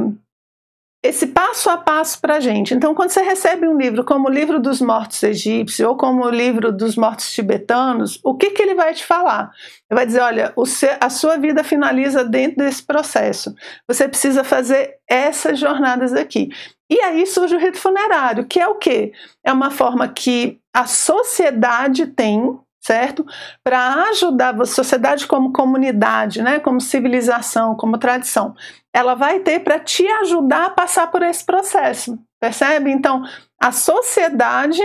esse 1.03 1.27
passo 1.27 1.69
a 1.69 1.75
passo 1.75 2.21
para 2.21 2.35
a 2.35 2.39
gente. 2.39 2.73
Então, 2.73 2.95
quando 2.95 3.09
você 3.09 3.21
recebe 3.21 3.67
um 3.67 3.77
livro 3.77 4.05
como 4.05 4.29
o 4.29 4.31
livro 4.31 4.57
dos 4.57 4.79
mortos 4.79 5.21
egípcios 5.21 5.85
ou 5.85 5.97
como 5.97 6.23
o 6.23 6.29
livro 6.29 6.71
dos 6.71 6.95
mortos 6.95 7.33
tibetanos, 7.33 8.21
o 8.23 8.33
que, 8.33 8.51
que 8.51 8.61
ele 8.61 8.73
vai 8.73 8.93
te 8.93 9.05
falar? 9.05 9.51
Ele 9.91 9.97
vai 9.97 10.05
dizer: 10.05 10.21
olha, 10.21 10.53
seu, 10.65 10.89
a 11.01 11.09
sua 11.09 11.35
vida 11.35 11.61
finaliza 11.61 12.23
dentro 12.23 12.63
desse 12.63 12.81
processo. 12.81 13.53
Você 13.85 14.07
precisa 14.07 14.45
fazer 14.45 14.95
essas 15.05 15.59
jornadas 15.59 16.13
aqui. 16.13 16.49
E 16.93 17.01
aí 17.01 17.25
surge 17.25 17.55
o 17.55 17.59
rito 17.59 17.79
funerário, 17.79 18.45
que 18.45 18.59
é 18.59 18.67
o 18.67 18.75
quê? 18.75 19.13
É 19.43 19.51
uma 19.51 19.71
forma 19.71 20.07
que 20.07 20.59
a 20.71 20.85
sociedade 20.85 22.05
tem 22.05 22.59
certo? 22.79 23.25
Para 23.63 24.09
ajudar 24.09 24.61
a 24.61 24.65
sociedade 24.65 25.25
como 25.25 25.53
comunidade, 25.53 26.41
né, 26.41 26.59
como 26.59 26.81
civilização, 26.81 27.75
como 27.77 27.97
tradição, 27.97 28.53
ela 28.93 29.15
vai 29.15 29.39
ter 29.39 29.61
para 29.61 29.79
te 29.79 30.05
ajudar 30.05 30.65
a 30.65 30.69
passar 30.69 31.09
por 31.09 31.23
esse 31.23 31.45
processo, 31.45 32.19
percebe? 32.41 32.91
Então, 32.91 33.23
a 33.57 33.71
sociedade 33.71 34.81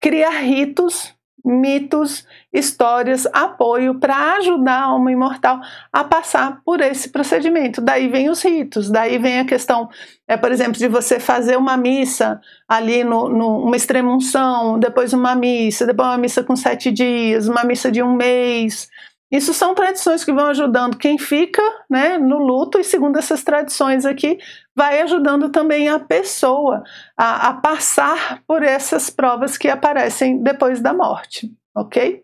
cria 0.00 0.30
ritos, 0.30 1.12
mitos, 1.44 2.26
histórias, 2.52 3.26
apoio 3.32 3.98
para 3.98 4.36
ajudar 4.36 4.74
a 4.74 4.84
alma 4.84 5.10
imortal 5.10 5.60
a 5.92 6.04
passar 6.04 6.60
por 6.64 6.80
esse 6.80 7.08
procedimento. 7.08 7.80
Daí 7.80 8.08
vem 8.08 8.28
os 8.28 8.42
ritos, 8.42 8.90
daí 8.90 9.18
vem 9.18 9.40
a 9.40 9.44
questão, 9.44 9.88
é, 10.26 10.36
por 10.36 10.52
exemplo, 10.52 10.74
de 10.74 10.88
você 10.88 11.18
fazer 11.18 11.56
uma 11.56 11.76
missa 11.76 12.40
ali 12.68 13.04
no, 13.04 13.28
no 13.28 13.58
uma 13.64 13.76
extremunção, 13.76 14.78
depois 14.78 15.12
uma 15.12 15.34
missa, 15.34 15.86
depois 15.86 16.08
uma 16.08 16.18
missa 16.18 16.42
com 16.42 16.54
sete 16.54 16.90
dias, 16.90 17.48
uma 17.48 17.64
missa 17.64 17.90
de 17.90 18.02
um 18.02 18.14
mês. 18.14 18.88
Isso 19.32 19.54
são 19.54 19.74
tradições 19.74 20.22
que 20.22 20.32
vão 20.32 20.48
ajudando 20.48 20.98
quem 20.98 21.16
fica 21.16 21.62
né, 21.88 22.18
no 22.18 22.36
luto, 22.36 22.78
e 22.78 22.84
segundo 22.84 23.18
essas 23.18 23.42
tradições 23.42 24.04
aqui, 24.04 24.38
vai 24.76 25.00
ajudando 25.00 25.48
também 25.48 25.88
a 25.88 25.98
pessoa 25.98 26.84
a, 27.16 27.48
a 27.48 27.54
passar 27.54 28.42
por 28.46 28.62
essas 28.62 29.08
provas 29.08 29.56
que 29.56 29.70
aparecem 29.70 30.42
depois 30.42 30.82
da 30.82 30.92
morte, 30.92 31.50
ok? 31.74 32.22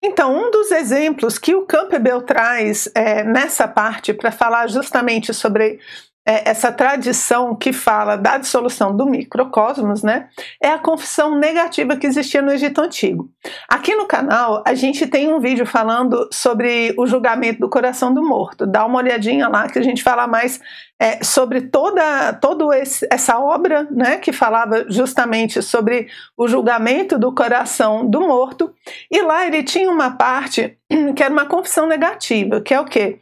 Então, 0.00 0.46
um 0.46 0.48
dos 0.48 0.70
exemplos 0.70 1.38
que 1.38 1.56
o 1.56 1.66
Campbell 1.66 2.22
traz 2.22 2.88
é, 2.94 3.24
nessa 3.24 3.66
parte 3.66 4.14
para 4.14 4.30
falar 4.30 4.68
justamente 4.68 5.34
sobre 5.34 5.80
é, 6.28 6.50
essa 6.50 6.70
tradição 6.70 7.56
que 7.56 7.72
fala 7.72 8.14
da 8.14 8.36
dissolução 8.36 8.94
do 8.94 9.06
microcosmos, 9.06 10.02
né, 10.02 10.28
é 10.62 10.68
a 10.68 10.78
confissão 10.78 11.34
negativa 11.34 11.96
que 11.96 12.06
existia 12.06 12.42
no 12.42 12.52
Egito 12.52 12.82
Antigo. 12.82 13.30
Aqui 13.66 13.96
no 13.96 14.04
canal 14.04 14.62
a 14.66 14.74
gente 14.74 15.06
tem 15.06 15.32
um 15.32 15.40
vídeo 15.40 15.64
falando 15.64 16.28
sobre 16.30 16.94
o 16.98 17.06
julgamento 17.06 17.60
do 17.60 17.70
coração 17.70 18.12
do 18.12 18.22
morto. 18.22 18.66
Dá 18.66 18.84
uma 18.84 18.98
olhadinha 18.98 19.48
lá 19.48 19.68
que 19.70 19.78
a 19.78 19.82
gente 19.82 20.02
fala 20.02 20.26
mais 20.26 20.60
é, 21.00 21.24
sobre 21.24 21.62
toda, 21.62 22.34
toda 22.34 22.64
essa 23.10 23.38
obra 23.38 23.88
né, 23.90 24.18
que 24.18 24.30
falava 24.30 24.84
justamente 24.90 25.62
sobre 25.62 26.08
o 26.36 26.46
julgamento 26.46 27.18
do 27.18 27.34
coração 27.34 28.04
do 28.04 28.20
morto. 28.20 28.74
E 29.10 29.22
lá 29.22 29.46
ele 29.46 29.62
tinha 29.62 29.90
uma 29.90 30.10
parte 30.10 30.76
que 31.16 31.22
era 31.22 31.32
uma 31.32 31.46
confissão 31.46 31.86
negativa, 31.86 32.60
que 32.60 32.74
é 32.74 32.80
o 32.80 32.84
quê? 32.84 33.18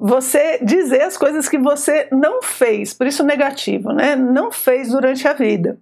Você 0.00 0.58
dizer 0.62 1.02
as 1.02 1.18
coisas 1.18 1.46
que 1.46 1.58
você 1.58 2.08
não 2.10 2.40
fez, 2.40 2.94
por 2.94 3.06
isso 3.06 3.22
negativo, 3.22 3.92
né? 3.92 4.16
Não 4.16 4.50
fez 4.50 4.88
durante 4.88 5.28
a 5.28 5.34
vida. 5.34 5.78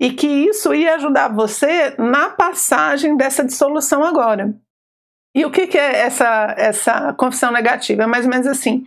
E 0.00 0.10
que 0.10 0.26
isso 0.26 0.74
ia 0.74 0.96
ajudar 0.96 1.28
você 1.28 1.94
na 1.96 2.30
passagem 2.30 3.16
dessa 3.16 3.44
dissolução 3.44 4.02
agora. 4.02 4.52
E 5.32 5.44
o 5.44 5.50
que, 5.52 5.68
que 5.68 5.78
é 5.78 6.00
essa, 6.00 6.54
essa 6.58 7.12
confissão 7.12 7.52
negativa? 7.52 8.02
É 8.02 8.06
mais 8.06 8.24
ou 8.24 8.30
menos 8.32 8.48
assim: 8.48 8.84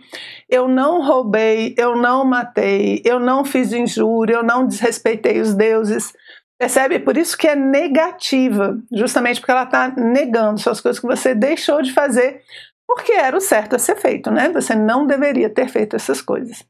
eu 0.50 0.68
não 0.68 1.02
roubei, 1.02 1.74
eu 1.78 1.96
não 1.96 2.22
matei, 2.22 3.00
eu 3.06 3.18
não 3.18 3.42
fiz 3.42 3.72
injúria, 3.72 4.34
eu 4.34 4.42
não 4.42 4.66
desrespeitei 4.66 5.40
os 5.40 5.54
deuses. 5.54 6.12
Percebe? 6.58 6.98
Por 6.98 7.16
isso 7.16 7.38
que 7.38 7.48
é 7.48 7.56
negativa, 7.56 8.78
justamente 8.92 9.40
porque 9.40 9.50
ela 9.50 9.64
está 9.64 9.88
negando 9.88 10.60
suas 10.60 10.80
coisas 10.80 11.00
que 11.00 11.06
você 11.06 11.34
deixou 11.34 11.80
de 11.80 11.92
fazer 11.92 12.42
porque 12.86 13.12
era 13.12 13.36
o 13.36 13.40
certo 13.40 13.76
a 13.76 13.78
ser 13.78 13.96
feito, 13.96 14.30
né? 14.30 14.48
Você 14.50 14.74
não 14.74 15.06
deveria 15.06 15.50
ter 15.50 15.68
feito 15.68 15.96
essas 15.96 16.20
coisas. 16.20 16.64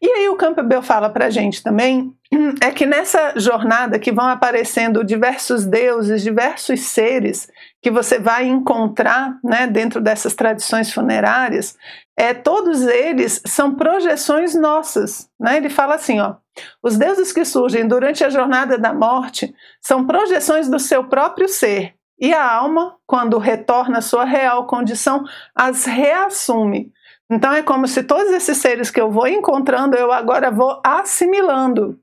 E 0.00 0.08
aí 0.08 0.28
o 0.28 0.36
Campbell 0.36 0.82
fala 0.82 1.10
para 1.10 1.26
a 1.26 1.30
gente 1.30 1.62
também 1.62 2.14
é 2.62 2.70
que 2.70 2.86
nessa 2.86 3.32
jornada 3.36 3.98
que 3.98 4.12
vão 4.12 4.26
aparecendo 4.26 5.04
diversos 5.04 5.64
deuses, 5.64 6.22
diversos 6.22 6.80
seres 6.80 7.48
que 7.82 7.90
você 7.90 8.18
vai 8.18 8.46
encontrar 8.46 9.38
né, 9.42 9.66
dentro 9.66 10.00
dessas 10.00 10.34
tradições 10.34 10.92
funerárias, 10.92 11.76
é, 12.16 12.32
todos 12.32 12.82
eles 12.82 13.42
são 13.46 13.74
projeções 13.74 14.54
nossas. 14.54 15.28
Né? 15.38 15.56
Ele 15.58 15.68
fala 15.68 15.96
assim, 15.96 16.20
ó, 16.20 16.36
os 16.82 16.96
deuses 16.96 17.32
que 17.32 17.44
surgem 17.44 17.86
durante 17.86 18.24
a 18.24 18.30
jornada 18.30 18.78
da 18.78 18.92
morte 18.92 19.54
são 19.82 20.06
projeções 20.06 20.68
do 20.68 20.78
seu 20.78 21.04
próprio 21.04 21.48
ser, 21.48 21.94
e 22.18 22.32
a 22.32 22.50
alma, 22.50 22.96
quando 23.06 23.38
retorna 23.38 23.98
à 23.98 24.02
sua 24.02 24.24
real 24.24 24.66
condição, 24.66 25.24
as 25.54 25.84
reassume. 25.84 26.92
Então 27.30 27.52
é 27.52 27.62
como 27.62 27.86
se 27.86 28.02
todos 28.02 28.32
esses 28.32 28.56
seres 28.58 28.90
que 28.90 29.00
eu 29.00 29.10
vou 29.10 29.26
encontrando, 29.26 29.96
eu 29.96 30.12
agora 30.12 30.50
vou 30.50 30.80
assimilando. 30.84 31.98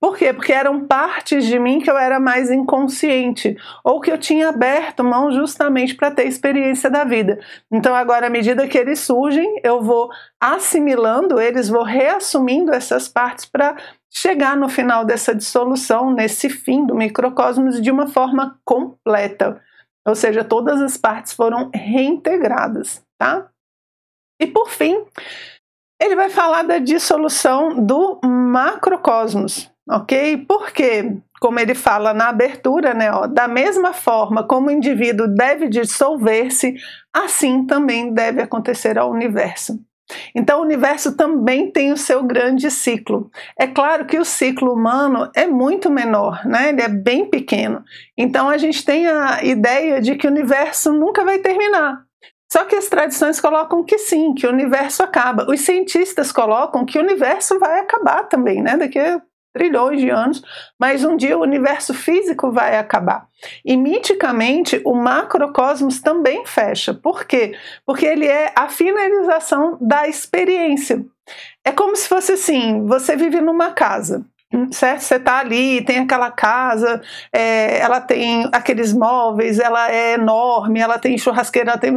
Por 0.00 0.16
quê? 0.16 0.32
Porque 0.32 0.52
eram 0.52 0.86
partes 0.86 1.44
de 1.44 1.58
mim 1.58 1.80
que 1.80 1.90
eu 1.90 1.96
era 1.96 2.18
mais 2.18 2.50
inconsciente, 2.50 3.56
ou 3.82 4.00
que 4.00 4.10
eu 4.10 4.18
tinha 4.18 4.48
aberto 4.48 5.04
mão 5.04 5.32
justamente 5.32 5.94
para 5.94 6.10
ter 6.10 6.26
experiência 6.26 6.90
da 6.90 7.04
vida. 7.04 7.40
Então, 7.70 7.94
agora, 7.94 8.26
à 8.26 8.30
medida 8.30 8.66
que 8.66 8.78
eles 8.78 9.00
surgem, 9.00 9.60
eu 9.62 9.82
vou 9.82 10.10
assimilando 10.40 11.40
eles, 11.40 11.68
vou 11.68 11.82
reassumindo 11.82 12.72
essas 12.72 13.08
partes 13.08 13.44
para 13.46 13.76
chegar 14.10 14.56
no 14.56 14.68
final 14.68 15.04
dessa 15.04 15.34
dissolução, 15.34 16.12
nesse 16.12 16.48
fim 16.48 16.86
do 16.86 16.94
microcosmos, 16.94 17.80
de 17.80 17.90
uma 17.90 18.06
forma 18.06 18.58
completa. 18.64 19.60
Ou 20.06 20.14
seja, 20.14 20.44
todas 20.44 20.80
as 20.82 20.96
partes 20.96 21.32
foram 21.32 21.70
reintegradas, 21.74 23.02
tá? 23.18 23.48
E 24.40 24.46
por 24.46 24.68
fim, 24.68 25.04
ele 26.00 26.16
vai 26.16 26.28
falar 26.28 26.62
da 26.62 26.78
dissolução 26.78 27.84
do 27.84 28.20
macrocosmos, 28.24 29.70
ok? 29.88 30.44
Porque, 30.48 31.16
como 31.40 31.60
ele 31.60 31.74
fala 31.74 32.12
na 32.12 32.28
abertura, 32.28 32.94
né, 32.94 33.10
ó, 33.12 33.26
da 33.26 33.46
mesma 33.46 33.92
forma 33.92 34.42
como 34.42 34.68
o 34.68 34.72
indivíduo 34.72 35.28
deve 35.28 35.68
dissolver-se, 35.68 36.74
assim 37.12 37.66
também 37.66 38.12
deve 38.12 38.42
acontecer 38.42 38.98
ao 38.98 39.10
universo. 39.10 39.78
Então, 40.34 40.60
o 40.60 40.62
universo 40.62 41.16
também 41.16 41.70
tem 41.70 41.90
o 41.92 41.96
seu 41.96 42.22
grande 42.22 42.70
ciclo. 42.70 43.30
É 43.58 43.66
claro 43.66 44.04
que 44.04 44.18
o 44.18 44.24
ciclo 44.24 44.72
humano 44.72 45.30
é 45.34 45.46
muito 45.46 45.90
menor, 45.90 46.44
né? 46.46 46.68
ele 46.68 46.82
é 46.82 46.88
bem 46.88 47.28
pequeno. 47.28 47.82
Então, 48.16 48.48
a 48.48 48.58
gente 48.58 48.84
tem 48.84 49.06
a 49.06 49.42
ideia 49.42 50.00
de 50.00 50.14
que 50.14 50.26
o 50.26 50.30
universo 50.30 50.92
nunca 50.92 51.24
vai 51.24 51.38
terminar. 51.38 52.03
Só 52.54 52.64
que 52.64 52.76
as 52.76 52.86
tradições 52.86 53.40
colocam 53.40 53.82
que 53.82 53.98
sim, 53.98 54.32
que 54.32 54.46
o 54.46 54.50
universo 54.50 55.02
acaba. 55.02 55.44
Os 55.50 55.62
cientistas 55.62 56.30
colocam 56.30 56.84
que 56.84 56.96
o 56.96 57.02
universo 57.02 57.58
vai 57.58 57.80
acabar 57.80 58.28
também, 58.28 58.62
né? 58.62 58.76
Daqui 58.76 58.96
a 58.96 59.20
trilhões 59.52 60.00
de 60.00 60.08
anos, 60.08 60.40
mas 60.78 61.04
um 61.04 61.16
dia 61.16 61.36
o 61.36 61.42
universo 61.42 61.92
físico 61.92 62.52
vai 62.52 62.78
acabar. 62.78 63.26
E 63.64 63.76
miticamente 63.76 64.80
o 64.84 64.94
macrocosmos 64.94 66.00
também 66.00 66.46
fecha. 66.46 66.94
Por 66.94 67.24
quê? 67.24 67.56
Porque 67.84 68.06
ele 68.06 68.28
é 68.28 68.52
a 68.54 68.68
finalização 68.68 69.76
da 69.80 70.06
experiência. 70.06 71.04
É 71.64 71.72
como 71.72 71.96
se 71.96 72.06
fosse 72.06 72.34
assim: 72.34 72.86
você 72.86 73.16
vive 73.16 73.40
numa 73.40 73.72
casa. 73.72 74.24
Certo? 74.72 75.00
Você 75.00 75.16
está 75.16 75.38
ali, 75.38 75.84
tem 75.84 75.98
aquela 75.98 76.30
casa, 76.30 77.00
é, 77.32 77.78
ela 77.78 78.00
tem 78.00 78.48
aqueles 78.52 78.92
móveis, 78.92 79.58
ela 79.58 79.90
é 79.90 80.14
enorme, 80.14 80.80
ela 80.80 80.98
tem 80.98 81.16
churrasqueira, 81.18 81.72
ela, 81.72 81.78
tem, 81.78 81.94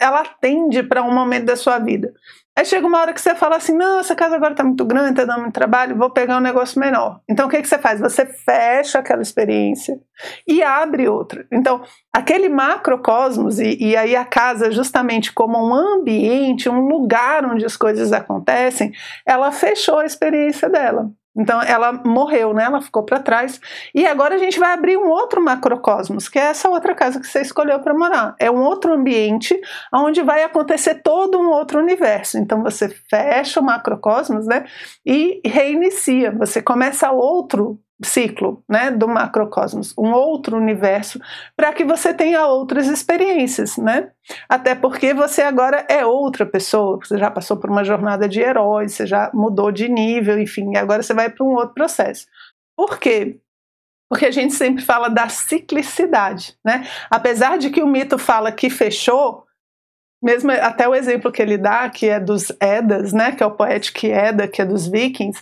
ela 0.00 0.20
atende 0.20 0.82
para 0.82 1.02
um 1.02 1.12
momento 1.12 1.46
da 1.46 1.56
sua 1.56 1.78
vida. 1.78 2.12
Aí 2.60 2.64
chega 2.66 2.86
uma 2.86 3.00
hora 3.00 3.14
que 3.14 3.20
você 3.20 3.34
fala 3.34 3.56
assim: 3.56 3.74
não, 3.74 4.00
essa 4.00 4.14
casa 4.14 4.36
agora 4.36 4.52
está 4.52 4.64
muito 4.64 4.84
grande, 4.84 5.20
está 5.20 5.24
dando 5.24 5.42
muito 5.42 5.54
trabalho, 5.54 5.96
vou 5.96 6.10
pegar 6.10 6.36
um 6.36 6.40
negócio 6.40 6.78
menor. 6.80 7.20
Então 7.28 7.46
o 7.46 7.50
que, 7.50 7.62
que 7.62 7.68
você 7.68 7.78
faz? 7.78 8.00
Você 8.00 8.26
fecha 8.26 8.98
aquela 8.98 9.22
experiência 9.22 9.98
e 10.46 10.62
abre 10.62 11.08
outra. 11.08 11.46
Então, 11.50 11.82
aquele 12.12 12.48
macrocosmos, 12.48 13.58
e, 13.58 13.76
e 13.82 13.96
aí 13.96 14.14
a 14.14 14.24
casa, 14.24 14.70
justamente 14.70 15.32
como 15.32 15.56
um 15.58 15.72
ambiente, 15.72 16.68
um 16.68 16.80
lugar 16.86 17.46
onde 17.46 17.64
as 17.64 17.76
coisas 17.76 18.12
acontecem, 18.12 18.92
ela 19.24 19.50
fechou 19.52 19.98
a 19.98 20.04
experiência 20.04 20.68
dela. 20.68 21.10
Então 21.36 21.62
ela 21.62 21.92
morreu, 21.92 22.52
né? 22.52 22.64
Ela 22.64 22.80
ficou 22.80 23.04
para 23.04 23.20
trás. 23.20 23.60
E 23.94 24.06
agora 24.06 24.34
a 24.34 24.38
gente 24.38 24.58
vai 24.58 24.72
abrir 24.72 24.96
um 24.96 25.08
outro 25.08 25.42
macrocosmos, 25.42 26.28
que 26.28 26.38
é 26.38 26.42
essa 26.42 26.68
outra 26.68 26.94
casa 26.94 27.20
que 27.20 27.26
você 27.26 27.40
escolheu 27.40 27.80
para 27.80 27.94
morar. 27.94 28.34
É 28.38 28.50
um 28.50 28.62
outro 28.62 28.92
ambiente 28.92 29.58
onde 29.94 30.22
vai 30.22 30.42
acontecer 30.42 30.96
todo 31.02 31.38
um 31.38 31.50
outro 31.50 31.78
universo. 31.78 32.38
Então 32.38 32.62
você 32.62 32.88
fecha 33.08 33.60
o 33.60 33.64
macrocosmos, 33.64 34.46
né? 34.46 34.64
E 35.06 35.40
reinicia. 35.44 36.32
Você 36.32 36.60
começa 36.60 37.10
outro 37.10 37.78
ciclo 38.02 38.62
né, 38.68 38.90
do 38.90 39.06
macrocosmos, 39.06 39.94
um 39.98 40.12
outro 40.12 40.56
universo, 40.56 41.20
para 41.56 41.72
que 41.72 41.84
você 41.84 42.14
tenha 42.14 42.46
outras 42.46 42.86
experiências, 42.86 43.76
né? 43.76 44.10
Até 44.48 44.74
porque 44.74 45.12
você 45.12 45.42
agora 45.42 45.84
é 45.88 46.04
outra 46.04 46.46
pessoa, 46.46 46.98
você 46.98 47.18
já 47.18 47.30
passou 47.30 47.56
por 47.56 47.70
uma 47.70 47.84
jornada 47.84 48.28
de 48.28 48.40
herói, 48.40 48.88
você 48.88 49.06
já 49.06 49.30
mudou 49.34 49.70
de 49.70 49.88
nível, 49.88 50.40
enfim, 50.40 50.76
agora 50.76 51.02
você 51.02 51.12
vai 51.12 51.28
para 51.28 51.44
um 51.44 51.54
outro 51.54 51.74
processo. 51.74 52.26
Por 52.76 52.98
quê? 52.98 53.38
Porque 54.08 54.26
a 54.26 54.30
gente 54.30 54.54
sempre 54.54 54.82
fala 54.82 55.08
da 55.08 55.28
ciclicidade, 55.28 56.56
né? 56.64 56.86
Apesar 57.10 57.58
de 57.58 57.70
que 57.70 57.82
o 57.82 57.86
mito 57.86 58.18
fala 58.18 58.50
que 58.50 58.70
fechou, 58.70 59.44
mesmo 60.22 60.50
até 60.50 60.86
o 60.86 60.94
exemplo 60.94 61.32
que 61.32 61.40
ele 61.40 61.56
dá, 61.56 61.88
que 61.88 62.06
é 62.08 62.20
dos 62.20 62.52
Edas, 62.60 63.12
né, 63.12 63.32
que 63.32 63.42
é 63.42 63.46
o 63.46 63.52
poético 63.52 64.06
Eda, 64.06 64.46
que 64.46 64.60
é 64.60 64.64
dos 64.64 64.86
vikings, 64.86 65.40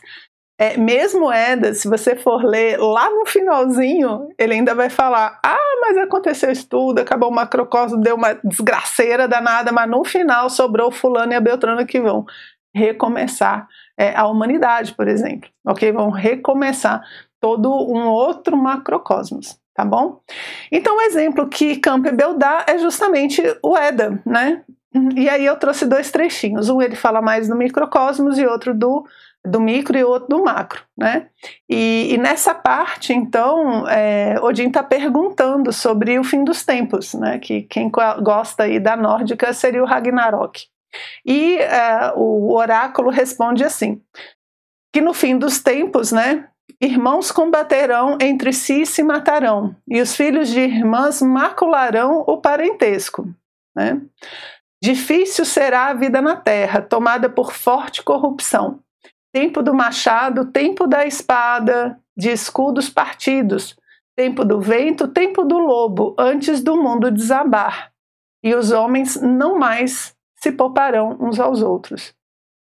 é, 0.61 0.77
mesmo 0.77 1.33
Eda, 1.33 1.73
se 1.73 1.87
você 1.87 2.17
for 2.17 2.45
ler 2.45 2.79
lá 2.79 3.09
no 3.11 3.25
finalzinho, 3.25 4.29
ele 4.37 4.55
ainda 4.55 4.75
vai 4.75 4.91
falar: 4.91 5.39
ah, 5.45 5.79
mas 5.81 5.97
aconteceu 5.97 6.51
isso 6.51 6.69
tudo, 6.69 6.99
acabou 6.99 7.31
o 7.31 7.35
macrocosmo, 7.35 8.01
deu 8.01 8.17
uma 8.17 8.35
desgraceira 8.43 9.29
danada, 9.29 9.71
mas 9.71 9.89
no 9.89 10.05
final 10.05 10.51
sobrou 10.51 10.91
fulano 10.91 11.33
e 11.33 11.37
a 11.37 11.41
Beltrana 11.41 11.87
que 11.87 12.01
vão 12.01 12.27
recomeçar 12.75 13.69
é, 13.97 14.15
a 14.17 14.27
humanidade, 14.27 14.95
por 14.95 15.07
exemplo, 15.07 15.49
ok? 15.65 15.93
Vão 15.93 16.11
recomeçar 16.11 17.03
todo 17.41 17.71
um 17.71 18.09
outro 18.09 18.57
macrocosmos, 18.57 19.57
tá 19.73 19.85
bom? 19.85 20.21
Então 20.73 20.97
o 20.97 21.01
exemplo 21.03 21.49
que 21.49 21.77
Campbell 21.77 22.35
dá 22.35 22.65
é 22.67 22.79
justamente 22.79 23.41
o 23.63 23.77
Eda, 23.77 24.21
né? 24.27 24.63
E 25.15 25.29
aí 25.29 25.45
eu 25.45 25.57
trouxe 25.57 25.87
dois 25.87 26.11
trechinhos, 26.11 26.69
um 26.69 26.83
ele 26.83 26.97
fala 26.97 27.23
mais 27.23 27.47
do 27.47 27.55
microcosmos 27.55 28.39
e 28.39 28.47
outro 28.47 28.75
do 28.75 29.05
do 29.47 29.61
micro 29.61 29.97
e 29.97 30.05
outro 30.05 30.29
do 30.29 30.45
macro, 30.45 30.83
né? 30.97 31.29
E, 31.69 32.09
e 32.13 32.19
nessa 32.19 32.55
parte, 32.55 33.13
então, 33.13 33.87
é, 33.89 34.39
Odin 34.41 34.69
está 34.69 34.83
perguntando 34.83 35.73
sobre 35.73 36.19
o 36.19 36.25
fim 36.25 36.45
dos 36.45 36.65
tempos, 36.65 37.15
né? 37.15 37.39
Que 37.39 37.63
quem 37.63 37.91
gosta 37.91 38.65
aí 38.65 38.79
da 38.79 38.97
nórdica 38.97 39.53
seria 39.53 39.83
o 39.83 39.87
Ragnarok. 39.87 40.67
E 41.25 41.59
é, 41.59 42.13
o 42.17 42.53
oráculo 42.55 43.11
responde 43.11 43.65
assim: 43.65 44.01
que 44.93 45.01
no 45.01 45.15
fim 45.15 45.39
dos 45.39 45.61
tempos, 45.61 46.13
né? 46.13 46.49
Irmãos 46.81 47.33
combaterão 47.33 48.19
entre 48.21 48.53
si 48.53 48.83
e 48.83 48.87
se 48.87 49.03
matarão, 49.03 49.75
e 49.89 50.01
os 50.01 50.15
filhos 50.15 50.49
de 50.49 50.61
irmãs 50.61 51.21
macularão 51.21 52.23
o 52.27 52.37
parentesco, 52.37 53.27
né? 53.75 54.01
Difícil 54.81 55.45
será 55.45 55.87
a 55.87 55.95
vida 55.95 56.23
na 56.23 56.37
terra, 56.37 56.81
tomada 56.81 57.29
por 57.29 57.53
forte 57.53 58.01
corrupção 58.01 58.79
tempo 59.39 59.63
do 59.63 59.73
machado, 59.73 60.47
tempo 60.47 60.85
da 60.85 61.07
espada, 61.07 61.97
de 62.17 62.29
escudos 62.29 62.91
partidos, 62.91 63.77
tempo 64.17 64.45
do 64.45 64.61
vento, 64.61 65.07
tempo 65.07 65.45
do 65.45 65.59
lobo, 65.59 66.17
antes 66.19 66.61
do 66.61 66.77
mundo 66.77 67.09
desabar. 67.09 67.93
E 68.43 68.53
os 68.53 68.73
homens 68.73 69.15
não 69.23 69.57
mais 69.57 70.13
se 70.35 70.51
pouparão 70.51 71.17
uns 71.21 71.39
aos 71.39 71.63
outros. 71.63 72.13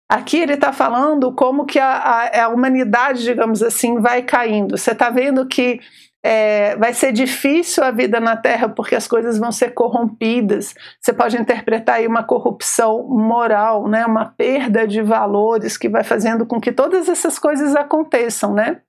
Aqui 0.09 0.37
ele 0.37 0.55
está 0.55 0.73
falando 0.73 1.33
como 1.33 1.67
que 1.67 1.81
a, 1.81 1.97
a, 1.97 2.45
a, 2.45 2.49
humanidade, 2.49 3.25
digamos 3.25 3.61
assim, 3.61 3.99
vai 3.99 4.23
caindo. 4.23 4.79
Você 4.79 4.93
está 4.93 5.11
vendo 5.11 5.47
que 5.47 5.81
é, 6.23 6.77
vai 6.77 6.93
ser 6.93 7.13
difícil 7.13 7.85
a 7.85 7.91
vida 7.91 8.19
na 8.19 8.37
Terra 8.37 8.69
porque 8.69 8.95
as 8.95 9.07
coisas 9.07 9.39
vão 9.39 9.53
ser 9.53 9.71
corrompidas. 9.71 10.75
Você 11.01 11.13
pode 11.13 11.37
interpretar 11.37 11.97
aí 11.97 12.07
uma 12.07 12.25
corrupção 12.25 13.07
moral, 13.09 13.89
né? 13.89 14.05
uma 14.05 14.27
perda 14.27 14.87
de 14.87 15.01
valores 15.01 15.77
que 15.77 15.89
vai 15.89 16.03
fazendo 16.03 16.45
com 16.45 16.61
que 16.61 16.73
todas 16.73 17.09
essas 17.09 17.39
coisas 17.39 17.77
aconteçam. 17.77 18.53
Né? 18.53 18.81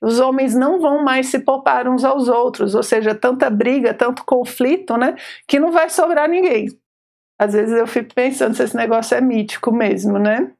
Os 0.00 0.18
homens 0.18 0.54
não 0.54 0.80
vão 0.80 1.04
mais 1.04 1.26
se 1.26 1.40
poupar 1.40 1.86
uns 1.86 2.04
aos 2.04 2.28
outros, 2.28 2.74
ou 2.74 2.82
seja, 2.82 3.14
tanta 3.14 3.50
briga, 3.50 3.92
tanto 3.92 4.24
conflito, 4.24 4.96
né? 4.96 5.14
que 5.46 5.60
não 5.60 5.70
vai 5.70 5.90
sobrar 5.90 6.28
ninguém. 6.28 6.68
Às 7.38 7.52
vezes 7.52 7.78
eu 7.78 7.86
fico 7.86 8.14
pensando 8.14 8.54
se 8.56 8.64
esse 8.64 8.76
negócio 8.76 9.16
é 9.16 9.20
mítico 9.20 9.70
mesmo, 9.70 10.18
né? 10.18 10.50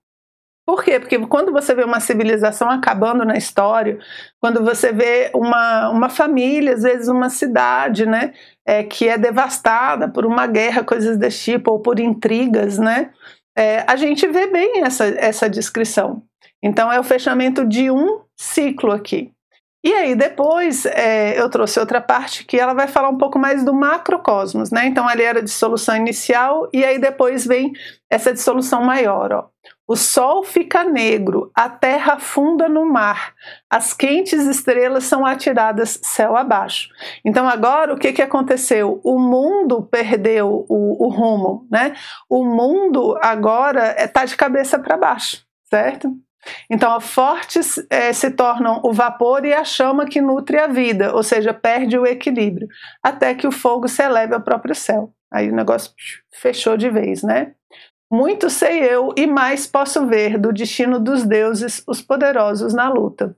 Por 0.68 0.84
quê? 0.84 1.00
Porque 1.00 1.18
quando 1.20 1.50
você 1.50 1.74
vê 1.74 1.82
uma 1.82 1.98
civilização 1.98 2.68
acabando 2.68 3.24
na 3.24 3.38
história, 3.38 3.98
quando 4.38 4.62
você 4.62 4.92
vê 4.92 5.30
uma, 5.34 5.88
uma 5.88 6.10
família, 6.10 6.74
às 6.74 6.82
vezes 6.82 7.08
uma 7.08 7.30
cidade, 7.30 8.04
né, 8.04 8.34
é, 8.66 8.82
que 8.82 9.08
é 9.08 9.16
devastada 9.16 10.10
por 10.10 10.26
uma 10.26 10.46
guerra, 10.46 10.84
coisas 10.84 11.16
desse 11.16 11.52
tipo, 11.52 11.70
ou 11.70 11.80
por 11.80 11.98
intrigas, 11.98 12.76
né, 12.76 13.08
é, 13.56 13.82
a 13.88 13.96
gente 13.96 14.28
vê 14.28 14.46
bem 14.46 14.82
essa, 14.82 15.06
essa 15.06 15.48
descrição. 15.48 16.22
Então, 16.62 16.92
é 16.92 17.00
o 17.00 17.04
fechamento 17.04 17.64
de 17.64 17.90
um 17.90 18.20
ciclo 18.36 18.92
aqui. 18.92 19.32
E 19.82 19.94
aí, 19.94 20.16
depois, 20.16 20.84
é, 20.86 21.40
eu 21.40 21.48
trouxe 21.48 21.78
outra 21.78 22.00
parte 22.00 22.44
que 22.44 22.58
ela 22.58 22.74
vai 22.74 22.88
falar 22.88 23.08
um 23.08 23.16
pouco 23.16 23.38
mais 23.38 23.64
do 23.64 23.72
macrocosmos, 23.72 24.72
né? 24.72 24.86
Então, 24.86 25.08
ali 25.08 25.22
era 25.22 25.38
a 25.38 25.42
dissolução 25.42 25.96
inicial, 25.96 26.68
e 26.72 26.84
aí 26.84 26.98
depois 26.98 27.46
vem 27.46 27.72
essa 28.10 28.32
dissolução 28.32 28.82
maior, 28.82 29.32
ó. 29.32 29.48
O 29.86 29.96
sol 29.96 30.42
fica 30.42 30.84
negro, 30.84 31.50
a 31.54 31.68
terra 31.70 32.14
afunda 32.14 32.68
no 32.68 32.84
mar, 32.84 33.32
as 33.70 33.94
quentes 33.94 34.46
estrelas 34.46 35.04
são 35.04 35.24
atiradas 35.24 35.98
céu 36.02 36.36
abaixo. 36.36 36.90
Então, 37.24 37.48
agora, 37.48 37.94
o 37.94 37.98
que, 37.98 38.12
que 38.12 38.20
aconteceu? 38.20 39.00
O 39.02 39.18
mundo 39.18 39.82
perdeu 39.82 40.66
o, 40.68 41.06
o 41.06 41.08
rumo, 41.08 41.66
né? 41.70 41.94
O 42.28 42.44
mundo 42.44 43.16
agora 43.22 43.94
está 43.98 44.24
de 44.24 44.36
cabeça 44.36 44.78
para 44.78 44.96
baixo, 44.96 45.42
certo? 45.70 46.12
Então, 46.70 47.00
fortes 47.00 47.76
é, 47.90 48.12
se 48.12 48.30
tornam 48.30 48.80
o 48.84 48.92
vapor 48.92 49.44
e 49.44 49.52
a 49.52 49.64
chama 49.64 50.06
que 50.06 50.20
nutre 50.20 50.58
a 50.58 50.66
vida, 50.66 51.14
ou 51.14 51.22
seja, 51.22 51.52
perde 51.54 51.98
o 51.98 52.06
equilíbrio, 52.06 52.68
até 53.02 53.34
que 53.34 53.46
o 53.46 53.52
fogo 53.52 53.88
se 53.88 54.02
eleve 54.02 54.34
ao 54.34 54.40
próprio 54.40 54.74
céu. 54.74 55.12
Aí 55.32 55.50
o 55.50 55.54
negócio 55.54 55.92
fechou 56.32 56.76
de 56.76 56.90
vez, 56.90 57.22
né? 57.22 57.52
Muito 58.10 58.48
sei 58.48 58.80
eu 58.80 59.12
e 59.16 59.26
mais 59.26 59.66
posso 59.66 60.06
ver 60.06 60.38
do 60.38 60.52
destino 60.52 60.98
dos 60.98 61.24
deuses, 61.24 61.82
os 61.86 62.00
poderosos 62.00 62.72
na 62.72 62.88
luta. 62.88 63.36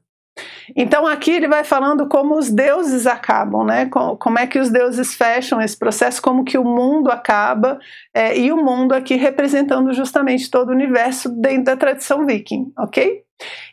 Então 0.76 1.06
aqui 1.06 1.30
ele 1.30 1.48
vai 1.48 1.64
falando 1.64 2.08
como 2.08 2.36
os 2.36 2.50
deuses 2.50 3.06
acabam, 3.06 3.64
né? 3.64 3.86
Como 3.86 4.38
é 4.38 4.46
que 4.46 4.58
os 4.58 4.70
deuses 4.70 5.14
fecham 5.14 5.60
esse 5.60 5.76
processo, 5.76 6.22
como 6.22 6.44
que 6.44 6.58
o 6.58 6.64
mundo 6.64 7.10
acaba 7.10 7.78
é, 8.14 8.38
e 8.38 8.52
o 8.52 8.56
mundo 8.56 8.92
aqui 8.92 9.16
representando 9.16 9.92
justamente 9.92 10.50
todo 10.50 10.70
o 10.70 10.74
universo 10.74 11.28
dentro 11.28 11.64
da 11.64 11.76
tradição 11.76 12.26
viking, 12.26 12.72
ok? 12.78 13.22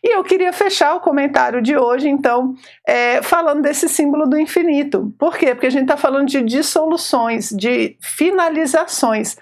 E 0.03 0.15
eu 0.15 0.23
queria 0.23 0.53
fechar 0.53 0.95
o 0.95 0.99
comentário 0.99 1.61
de 1.61 1.77
hoje, 1.77 2.07
então, 2.07 2.55
é, 2.87 3.21
falando 3.21 3.61
desse 3.61 3.89
símbolo 3.89 4.25
do 4.25 4.39
infinito. 4.39 5.13
Por 5.19 5.37
quê? 5.37 5.53
Porque 5.53 5.67
a 5.67 5.71
gente 5.71 5.83
está 5.83 5.97
falando 5.97 6.27
de 6.27 6.41
dissoluções, 6.41 7.49
de 7.49 7.97
finalizações. 8.01 9.35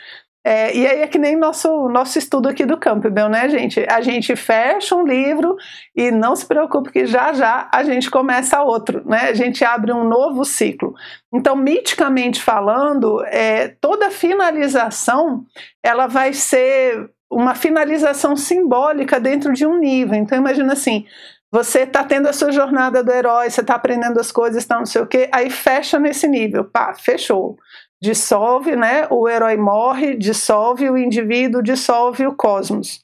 É, 0.47 0.77
e 0.77 0.86
aí 0.86 1.01
é 1.01 1.08
que 1.08 1.17
nem 1.17 1.36
nosso, 1.36 1.89
nosso 1.89 2.19
estudo 2.19 2.47
aqui 2.47 2.67
do 2.67 2.77
Campbell, 2.77 3.27
né, 3.27 3.49
gente? 3.49 3.84
A 3.89 3.99
gente 3.99 4.36
fecha 4.36 4.95
um 4.95 5.03
livro 5.03 5.55
e 5.95 6.12
não 6.12 6.36
se 6.36 6.45
preocupe 6.45 6.91
que 6.91 7.08
já 7.08 7.34
já 7.34 7.67
a 7.73 7.84
gente 7.84 8.12
começa 8.12 8.62
outro, 8.62 9.01
né? 9.10 9.29
A 9.29 9.34
gente 9.34 9.65
abre 9.65 9.91
um 9.91 10.03
novo 10.03 10.45
ciclo. 10.45 10.93
Então, 11.34 11.55
miticamente 11.55 12.43
falando, 12.43 13.25
é, 13.25 13.69
toda 13.81 14.12
finalização 14.12 15.43
ela 15.81 16.05
vai 16.05 16.31
ser 16.31 17.10
uma 17.27 17.55
finalização 17.55 18.36
simbólica 18.36 19.19
dentro 19.19 19.51
de 19.51 19.65
um 19.65 19.79
nível. 19.79 20.13
Então, 20.13 20.38
imagina 20.38 20.73
assim, 20.73 21.08
você 21.51 21.79
está 21.79 22.03
tendo 22.03 22.27
a 22.27 22.34
sua 22.34 22.51
jornada 22.51 23.03
do 23.03 23.12
herói, 23.12 23.49
você 23.49 23.62
está 23.62 23.73
aprendendo 23.73 24.19
as 24.19 24.31
coisas, 24.31 24.62
está 24.62 24.77
não 24.77 24.86
sei 24.86 25.01
o 25.01 25.08
quê, 25.08 25.27
aí 25.31 25.49
fecha 25.49 25.97
nesse 25.97 26.27
nível, 26.27 26.65
pá, 26.65 26.93
fechou 26.93 27.58
dissolve, 28.06 28.76
né? 28.76 29.08
O 29.10 29.28
herói 29.28 29.58
morre, 29.58 30.15
dissolve 30.15 30.89
o 30.89 30.98
indivíduo, 30.98 31.62
dissolve 31.62 32.26
o 32.28 32.36
cosmos. 32.36 33.00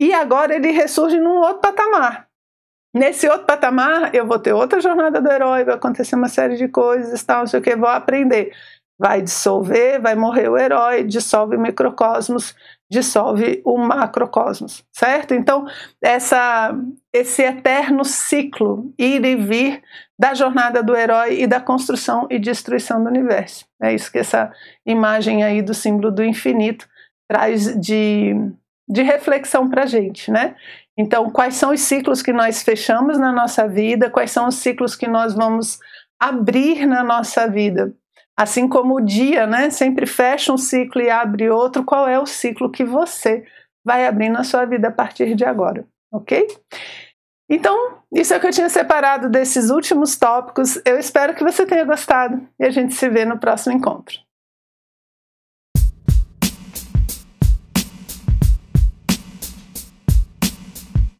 E 0.00 0.12
agora 0.12 0.54
ele 0.54 0.70
ressurge 0.72 1.18
num 1.18 1.38
outro 1.38 1.60
patamar. 1.60 2.26
Nesse 2.94 3.26
outro 3.28 3.46
patamar, 3.46 4.14
eu 4.14 4.26
vou 4.26 4.38
ter 4.38 4.52
outra 4.52 4.80
jornada 4.80 5.20
do 5.20 5.30
herói, 5.30 5.64
vai 5.64 5.76
acontecer 5.76 6.14
uma 6.16 6.28
série 6.28 6.56
de 6.56 6.68
coisas, 6.68 7.22
tal, 7.22 7.40
não 7.40 7.46
sei 7.46 7.60
o 7.60 7.62
que, 7.62 7.76
vou 7.76 7.88
aprender. 7.88 8.52
Vai 9.00 9.22
dissolver, 9.22 10.00
vai 10.00 10.14
morrer 10.14 10.48
o 10.48 10.58
herói, 10.58 11.04
dissolve 11.04 11.56
o 11.56 11.60
microcosmos, 11.60 12.54
dissolve 12.92 13.62
o 13.64 13.78
macrocosmos, 13.78 14.84
certo? 14.92 15.32
Então, 15.32 15.64
essa, 16.02 16.76
esse 17.10 17.40
eterno 17.40 18.04
ciclo, 18.04 18.92
ir 18.98 19.24
e 19.24 19.34
vir 19.34 19.82
da 20.18 20.34
jornada 20.34 20.82
do 20.82 20.94
herói 20.94 21.40
e 21.40 21.46
da 21.46 21.58
construção 21.58 22.26
e 22.30 22.38
destruição 22.38 23.02
do 23.02 23.08
universo. 23.08 23.64
É 23.82 23.94
isso 23.94 24.12
que 24.12 24.18
essa 24.18 24.52
imagem 24.84 25.42
aí 25.42 25.62
do 25.62 25.72
símbolo 25.72 26.12
do 26.12 26.22
infinito 26.22 26.86
traz 27.26 27.74
de, 27.80 28.34
de 28.86 29.00
reflexão 29.00 29.70
para 29.70 29.84
a 29.84 29.86
gente, 29.86 30.30
né? 30.30 30.54
Então, 30.94 31.30
quais 31.30 31.54
são 31.54 31.72
os 31.72 31.80
ciclos 31.80 32.20
que 32.20 32.30
nós 32.30 32.62
fechamos 32.62 33.18
na 33.18 33.32
nossa 33.32 33.66
vida, 33.66 34.10
quais 34.10 34.30
são 34.30 34.48
os 34.48 34.56
ciclos 34.56 34.94
que 34.94 35.08
nós 35.08 35.32
vamos 35.32 35.78
abrir 36.20 36.84
na 36.84 37.02
nossa 37.02 37.48
vida? 37.48 37.94
Assim 38.42 38.66
como 38.68 38.96
o 38.96 39.00
dia, 39.00 39.46
né, 39.46 39.70
sempre 39.70 40.04
fecha 40.04 40.52
um 40.52 40.58
ciclo 40.58 41.00
e 41.00 41.08
abre 41.08 41.48
outro, 41.48 41.84
qual 41.84 42.08
é 42.08 42.18
o 42.18 42.26
ciclo 42.26 42.72
que 42.72 42.84
você 42.84 43.44
vai 43.84 44.04
abrir 44.04 44.30
na 44.30 44.42
sua 44.42 44.64
vida 44.64 44.88
a 44.88 44.90
partir 44.90 45.36
de 45.36 45.44
agora, 45.44 45.86
ok? 46.12 46.48
Então, 47.48 47.98
isso 48.12 48.34
é 48.34 48.38
o 48.38 48.40
que 48.40 48.48
eu 48.48 48.52
tinha 48.52 48.68
separado 48.68 49.30
desses 49.30 49.70
últimos 49.70 50.16
tópicos. 50.16 50.80
Eu 50.84 50.98
espero 50.98 51.36
que 51.36 51.44
você 51.44 51.64
tenha 51.64 51.84
gostado 51.84 52.44
e 52.58 52.64
a 52.64 52.70
gente 52.70 52.94
se 52.94 53.08
vê 53.08 53.24
no 53.24 53.38
próximo 53.38 53.76
encontro. 53.76 54.18